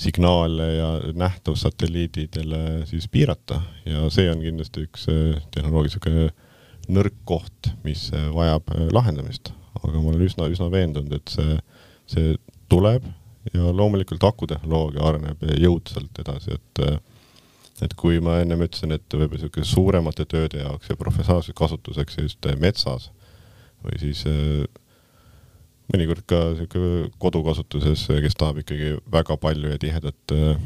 signaale 0.00 0.74
ja 0.74 1.00
nähtavussatelliididele 1.14 2.86
siis 2.86 3.08
piirata 3.08 3.60
ja 3.84 4.06
see 4.10 4.30
on 4.32 4.40
kindlasti 4.40 4.86
üks 4.88 5.04
äh, 5.12 5.42
tehnoloogia 5.52 5.90
niisugune 5.90 6.30
nõrk 6.88 7.18
koht, 7.28 7.68
mis 7.84 8.06
äh, 8.16 8.30
vajab 8.34 8.72
äh, 8.72 8.86
lahendamist. 8.96 9.52
aga 9.80 10.00
ma 10.00 10.10
olen 10.10 10.24
üsna, 10.24 10.48
üsna 10.50 10.70
veendunud, 10.72 11.12
et 11.20 11.32
see, 11.32 11.58
see 12.10 12.32
tuleb 12.72 13.04
ja 13.54 13.70
loomulikult 13.76 14.24
akutehnoloogia 14.24 15.04
areneb 15.04 15.44
jõudsalt 15.60 16.20
edasi, 16.24 16.56
et 16.56 16.84
et 17.80 17.94
kui 17.96 18.18
ma 18.20 18.34
ennem 18.42 18.60
ütlesin, 18.66 18.92
et 18.92 19.14
võib-olla 19.14 19.38
niisugune 19.38 19.64
suuremate 19.64 20.26
tööde 20.28 20.60
jaoks 20.60 20.90
ja 20.90 20.96
professionaalseks 21.00 21.56
kasutuseks 21.56 22.18
just 22.20 22.48
metsas 22.60 23.08
või 23.84 24.00
siis 24.02 24.24
mõnikord 25.90 26.24
ka 26.28 26.40
niisugune 26.54 27.10
kodukasutuses, 27.22 28.06
kes 28.22 28.36
tahab 28.38 28.60
ikkagi 28.62 28.94
väga 29.12 29.36
palju 29.40 29.72
ja 29.72 29.78
tihedat 29.80 30.34
äh, 30.34 30.60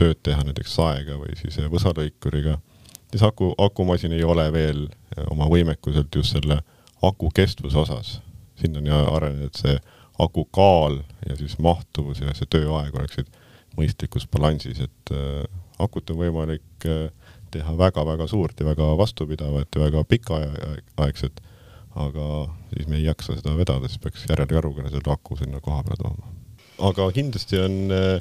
tööd 0.00 0.20
teha 0.24 0.44
näiteks 0.46 0.76
saega 0.78 1.18
või 1.20 1.36
siis 1.40 1.58
äh, 1.60 1.68
võsalõikuriga, 1.72 2.58
siis 3.12 3.24
aku, 3.26 3.52
akumasin 3.60 4.14
ei 4.16 4.24
ole 4.24 4.46
veel 4.54 4.86
äh, 4.86 5.24
oma 5.30 5.48
võimekuselt 5.52 6.14
just 6.16 6.36
selle 6.36 6.60
aku 7.04 7.30
kestvuse 7.34 7.78
osas. 7.78 8.20
sinna 8.56 8.78
on 8.78 8.86
ju 8.86 8.98
arenenud 9.16 9.56
see 9.58 9.78
aku 10.18 10.44
kaal 10.54 11.00
ja 11.28 11.36
siis 11.36 11.58
mahtuvus 11.58 12.20
ja 12.22 12.32
see 12.34 12.46
tööaeg 12.46 12.94
oleksid 12.94 13.26
mõistlikus 13.76 14.28
balansis, 14.30 14.78
et 14.78 15.10
akut 15.82 16.10
on 16.10 16.20
võimalik 16.20 16.86
teha 17.50 17.72
väga-väga 17.78 18.28
suurt 18.30 18.60
ja 18.60 18.66
väga 18.66 18.92
vastupidavat 18.96 19.74
ja 19.74 19.80
väga 19.82 20.04
pikaaegset 20.04 21.42
aga 21.94 22.50
siis 22.76 22.88
me 22.90 22.98
ei 22.98 23.06
jaksa 23.06 23.36
seda 23.38 23.54
vedada, 23.58 23.88
siis 23.88 24.02
peaks 24.02 24.26
järeljaruga 24.28 24.88
selle 24.88 25.12
aku 25.14 25.38
sinna 25.38 25.60
koha 25.62 25.82
peale 25.86 26.00
tooma. 26.02 26.32
aga 26.88 27.08
kindlasti 27.14 27.60
on, 27.62 27.76
eh, 27.94 28.20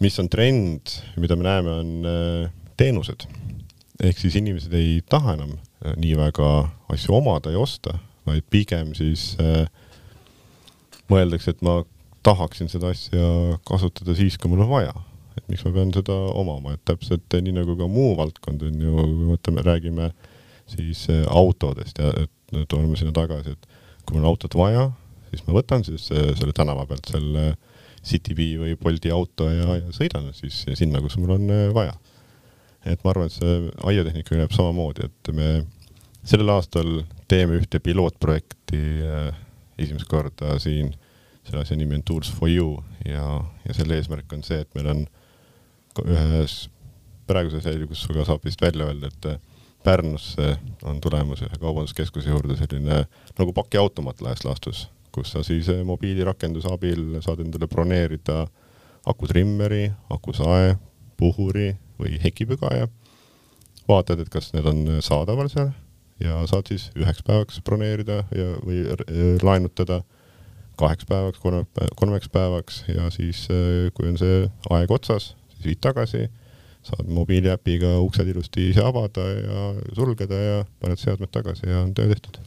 mis 0.00 0.18
on 0.22 0.28
trend, 0.30 0.94
mida 1.16 1.36
me 1.36 1.46
näeme, 1.46 1.76
on 1.82 2.10
eh, 2.10 2.50
teenused. 2.76 3.26
ehk 4.00 4.18
siis 4.18 4.36
inimesed 4.40 4.72
ei 4.74 5.00
taha 5.08 5.34
enam 5.38 5.56
eh, 5.56 5.94
nii 5.96 6.16
väga 6.16 6.50
asju 6.94 7.16
omada 7.18 7.52
ja 7.52 7.60
osta, 7.60 7.98
vaid 8.26 8.44
pigem 8.50 8.94
siis 8.94 9.34
äh, 9.40 9.66
mõeldakse, 11.10 11.54
et 11.54 11.62
ma 11.66 11.80
tahaksin 12.22 12.68
seda 12.68 12.92
asja 12.94 13.56
kasutada 13.66 14.14
siis, 14.14 14.36
kui 14.38 14.52
mul 14.52 14.66
on 14.66 14.70
vaja. 14.70 14.94
et 15.38 15.46
miks 15.48 15.62
ma 15.64 15.70
pean 15.72 15.92
seda 15.94 16.14
omama, 16.36 16.74
et 16.74 16.82
täpselt 16.84 17.32
nii 17.32 17.54
nagu 17.54 17.76
ka 17.78 17.86
muu 17.88 18.16
valdkond 18.18 18.62
on 18.66 18.80
ju, 18.82 18.94
kui 18.98 19.12
me 19.14 19.28
mõtleme, 19.32 19.62
räägime 19.64 20.10
siis 20.70 21.06
autodest 21.30 21.98
ja 21.98 22.10
et 22.24 22.66
tuleme 22.68 22.98
sinna 22.98 23.12
tagasi, 23.14 23.54
et 23.54 23.79
kui 24.04 24.16
mul 24.16 24.24
on 24.24 24.32
autot 24.32 24.54
vaja, 24.58 24.86
siis 25.30 25.44
ma 25.46 25.56
võtan 25.56 25.84
siis 25.86 26.08
äh, 26.14 26.32
selle 26.38 26.54
tänava 26.56 26.86
pealt 26.90 27.10
selle 27.10 27.54
Citybee 28.00 28.56
või 28.60 28.76
Bolti 28.80 29.12
auto 29.12 29.50
ja, 29.52 29.76
ja 29.76 29.92
sõidan 29.92 30.30
siis 30.36 30.62
sinna, 30.78 31.02
kus 31.04 31.18
mul 31.20 31.36
on 31.36 31.52
äh, 31.52 31.66
vaja. 31.76 31.94
et 32.88 33.02
ma 33.04 33.12
arvan, 33.12 33.28
et 33.28 33.36
see 33.36 33.58
aiatehnikaga 33.92 34.44
jääb 34.44 34.56
samamoodi, 34.56 35.10
et 35.10 35.32
me 35.36 35.50
sellel 36.24 36.52
aastal 36.54 37.02
teeme 37.28 37.60
ühte 37.60 37.80
pilootprojekti 37.84 38.80
äh, 39.04 39.30
esimest 39.80 40.08
korda 40.08 40.58
siin, 40.60 40.92
selle 41.46 41.64
asja 41.64 41.76
nimi 41.78 41.98
on 41.98 42.04
Tools 42.06 42.32
for 42.32 42.50
you 42.50 42.78
ja, 43.06 43.24
ja 43.66 43.76
selle 43.76 43.96
eesmärk 44.00 44.32
on 44.36 44.44
see, 44.46 44.60
et 44.64 44.76
meil 44.76 44.90
on 44.94 45.06
ühes 46.06 46.62
praeguses 47.28 47.66
kus 47.88 48.06
ka 48.10 48.26
saab 48.26 48.44
vist 48.46 48.62
välja 48.62 48.88
öelda, 48.88 49.10
et 49.10 49.49
Pärnusse 49.84 50.56
on 50.84 51.00
tulemas 51.00 51.40
ühe 51.42 51.58
kaubanduskeskuse 51.60 52.28
juurde 52.28 52.56
selline 52.58 53.04
nagu 53.38 53.52
pakiautomaat 53.56 54.20
laias 54.20 54.44
laastus, 54.44 54.88
kus 55.12 55.32
sa 55.32 55.42
siis 55.46 55.68
eh, 55.72 55.80
mobiilirakenduse 55.88 56.68
abil 56.68 57.20
saad 57.24 57.40
endale 57.40 57.68
broneerida 57.68 58.44
akutrimmeri, 59.08 59.86
akusae, 60.12 60.74
puhuri 61.16 61.72
või 62.00 62.18
hekipügaja. 62.20 62.88
vaatad, 63.88 64.20
et 64.20 64.28
kas 64.28 64.52
need 64.52 64.66
on 64.68 65.00
saadaval 65.02 65.48
seal 65.50 65.72
ja 66.20 66.36
saad 66.46 66.68
siis 66.68 66.90
üheks 66.94 67.24
päevaks 67.26 67.62
broneerida 67.64 68.22
ja, 68.36 68.52
või 68.60 68.84
eh, 68.84 69.40
laenutada 69.42 70.02
kaheks 70.80 71.08
päevaks, 71.08 71.40
kolme, 71.40 71.64
kolmeks 71.96 72.28
päevaks 72.28 72.84
ja 72.88 73.08
siis, 73.10 73.46
eh, 73.50 73.88
kui 73.94 74.12
on 74.12 74.20
see 74.20 74.44
aeg 74.70 74.92
otsas, 74.92 75.34
siis 75.54 75.72
viid 75.72 75.80
tagasi 75.88 76.28
saad 76.86 77.08
mobiiliäpiga 77.12 77.98
uksed 78.00 78.28
ilusti 78.32 78.70
ise 78.70 78.84
avada 78.84 79.26
ja 79.28 79.64
sulgeda 79.96 80.38
ja 80.40 80.62
paned 80.80 81.00
seadmed 81.00 81.32
tagasi 81.32 81.68
ja 81.68 81.82
on 81.84 81.92
töö 81.94 82.08
tehtud. 82.08 82.38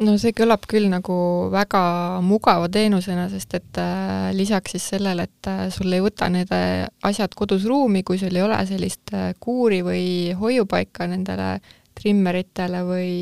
no 0.00 0.14
see 0.20 0.32
kõlab 0.36 0.64
küll 0.70 0.86
nagu 0.92 1.16
väga 1.52 1.82
mugava 2.24 2.70
teenusena, 2.72 3.26
sest 3.32 3.56
et 3.58 3.80
äh, 3.82 4.30
lisaks 4.36 4.76
siis 4.76 4.86
sellele, 4.94 5.26
et 5.28 5.50
äh, 5.50 5.66
sul 5.74 5.92
ei 5.92 6.04
võta 6.04 6.30
need 6.32 6.52
äh, 6.54 6.86
asjad 7.02 7.34
kodus 7.36 7.66
ruumi, 7.68 8.04
kui 8.06 8.20
sul 8.20 8.36
ei 8.36 8.46
ole 8.46 8.60
sellist 8.70 9.12
äh, 9.12 9.32
kuuri 9.40 9.82
või 9.86 10.06
hoiupaika 10.38 11.10
nendele 11.10 11.58
trimmeritele 12.00 12.84
või 12.86 13.12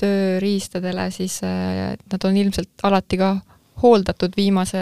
tööriistadele, 0.00 1.08
siis 1.14 1.40
äh, 1.46 1.96
nad 2.12 2.28
on 2.28 2.36
ilmselt 2.36 2.86
alati 2.86 3.18
ka 3.18 3.34
hooldatud 3.82 4.36
viimase 4.36 4.80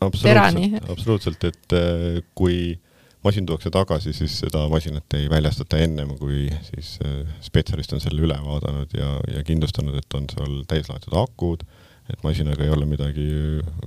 absoluutselt, 0.00 0.90
absoluutselt, 0.90 1.44
et 1.44 1.76
äh, 1.76 2.22
kui 2.34 2.74
masin 3.24 3.46
tuuakse 3.46 3.70
tagasi, 3.70 4.12
siis 4.16 4.38
seda 4.42 4.64
masinat 4.72 5.16
ei 5.18 5.28
väljastata 5.30 5.78
ennem, 5.84 6.14
kui 6.18 6.46
siis 6.70 6.96
äh, 7.04 7.22
spetsialist 7.44 7.92
on 7.96 8.02
selle 8.02 8.24
üle 8.24 8.36
vaadanud 8.44 8.92
ja, 8.96 9.12
ja 9.34 9.44
kindlustanud, 9.46 9.96
et 10.00 10.16
on 10.16 10.28
seal 10.32 10.60
täislaetud 10.70 11.16
akud, 11.20 11.64
et 12.10 12.22
masinaga 12.26 12.64
ei 12.64 12.72
ole 12.74 12.88
midagi 12.88 13.26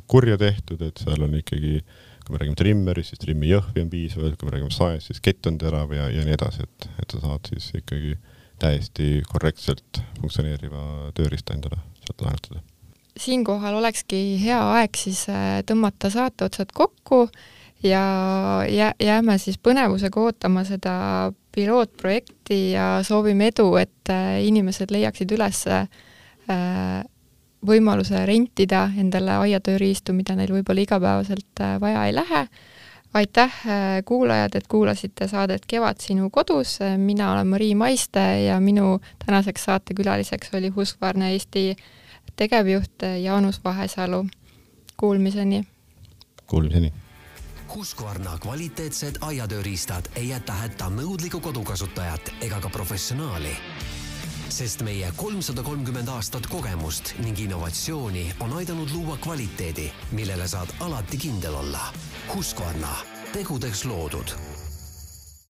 kurja 0.07 0.37
tehtud, 0.41 0.83
et 0.85 1.01
seal 1.01 1.25
on 1.25 1.33
ikkagi, 1.39 1.79
kui 2.23 2.35
me 2.35 2.41
räägime 2.41 2.59
trimmerist, 2.59 3.13
siis 3.13 3.23
trimmi 3.23 3.49
jõhvi 3.49 3.83
on 3.83 3.89
piisavalt, 3.91 4.37
kui 4.37 4.49
me 4.49 4.55
räägime 4.57 4.75
saest, 4.75 5.09
siis 5.09 5.23
kett 5.23 5.49
on 5.49 5.57
terav 5.61 5.91
ja, 5.95 6.07
ja 6.13 6.27
nii 6.27 6.37
edasi, 6.37 6.67
et, 6.67 6.89
et 7.01 7.15
sa 7.15 7.23
saad 7.25 7.49
siis 7.51 7.71
ikkagi 7.81 8.13
täiesti 8.61 9.17
korrektselt 9.27 9.99
funktsioneeriva 10.21 11.09
tööriista 11.17 11.57
endale 11.57 11.81
sealt 12.03 12.21
laenutada. 12.23 12.61
Siinkohal 13.19 13.75
olekski 13.77 14.19
hea 14.41 14.61
aeg 14.77 14.97
siis 14.97 15.25
äh, 15.29 15.59
tõmmata 15.67 16.09
saate 16.13 16.47
otsad 16.47 16.71
kokku 16.73 17.27
ja 17.83 18.03
jää, 18.69 18.93
jääme 18.99 19.37
siis 19.37 19.57
põnevusega 19.57 20.19
ootama 20.21 20.63
seda 20.63 21.31
pilootprojekti 21.55 22.71
ja 22.71 22.99
soovime 23.03 23.47
edu, 23.51 23.75
et 23.75 24.09
äh, 24.09 24.39
inimesed 24.43 24.91
leiaksid 24.91 25.31
üles 25.35 25.65
äh, 25.67 25.87
võimaluse 27.65 28.25
rentida 28.27 28.89
endale 28.99 29.37
aiatööriistu, 29.45 30.13
mida 30.13 30.35
neil 30.35 30.51
võib-olla 30.51 30.83
igapäevaselt 30.83 31.63
vaja 31.79 32.05
ei 32.07 32.15
lähe. 32.15 32.47
aitäh, 33.13 33.53
kuulajad, 34.05 34.55
et 34.55 34.67
kuulasite 34.67 35.27
saadet 35.27 35.65
Kevad 35.67 36.01
sinu 36.01 36.29
kodus, 36.33 36.79
mina 36.97 37.31
olen 37.31 37.47
Marii 37.47 37.75
Maiste 37.75 38.23
ja 38.45 38.59
minu 38.59 38.99
tänaseks 39.25 39.63
saatekülaliseks 39.63 40.49
oli 40.53 40.69
Husqvarna 40.69 41.29
Eesti 41.29 41.75
tegevjuht 42.35 43.05
Jaanus 43.23 43.63
Vahesalu. 43.63 44.25
Kuulmiseni! 44.97 45.63
Kuulmiseni! 46.47 47.02
Husqvarna 47.75 48.37
kvaliteetsed 48.37 49.15
aiatööriistad 49.21 50.05
ei 50.15 50.29
jäta 50.29 50.53
hätta 50.53 50.91
nõudlikku 50.93 51.39
kodukasutajat 51.39 52.29
ega 52.41 52.59
ka 52.61 52.69
professionaali. 52.69 53.55
sest 54.49 54.81
meie 54.85 55.09
kolmsada 55.17 55.63
kolmkümmend 55.63 56.07
aastat 56.07 56.47
kogemust 56.47 57.15
ning 57.17 57.39
innovatsiooni 57.39 58.35
on 58.39 58.53
aidanud 58.53 58.93
luua 58.93 59.17
kvaliteedi, 59.17 59.91
millele 60.11 60.47
saad 60.47 60.69
alati 60.79 61.17
kindel 61.17 61.55
olla. 61.55 61.93
Husqvarna, 62.35 62.95
tegudeks 63.33 63.85
loodud 63.85 64.52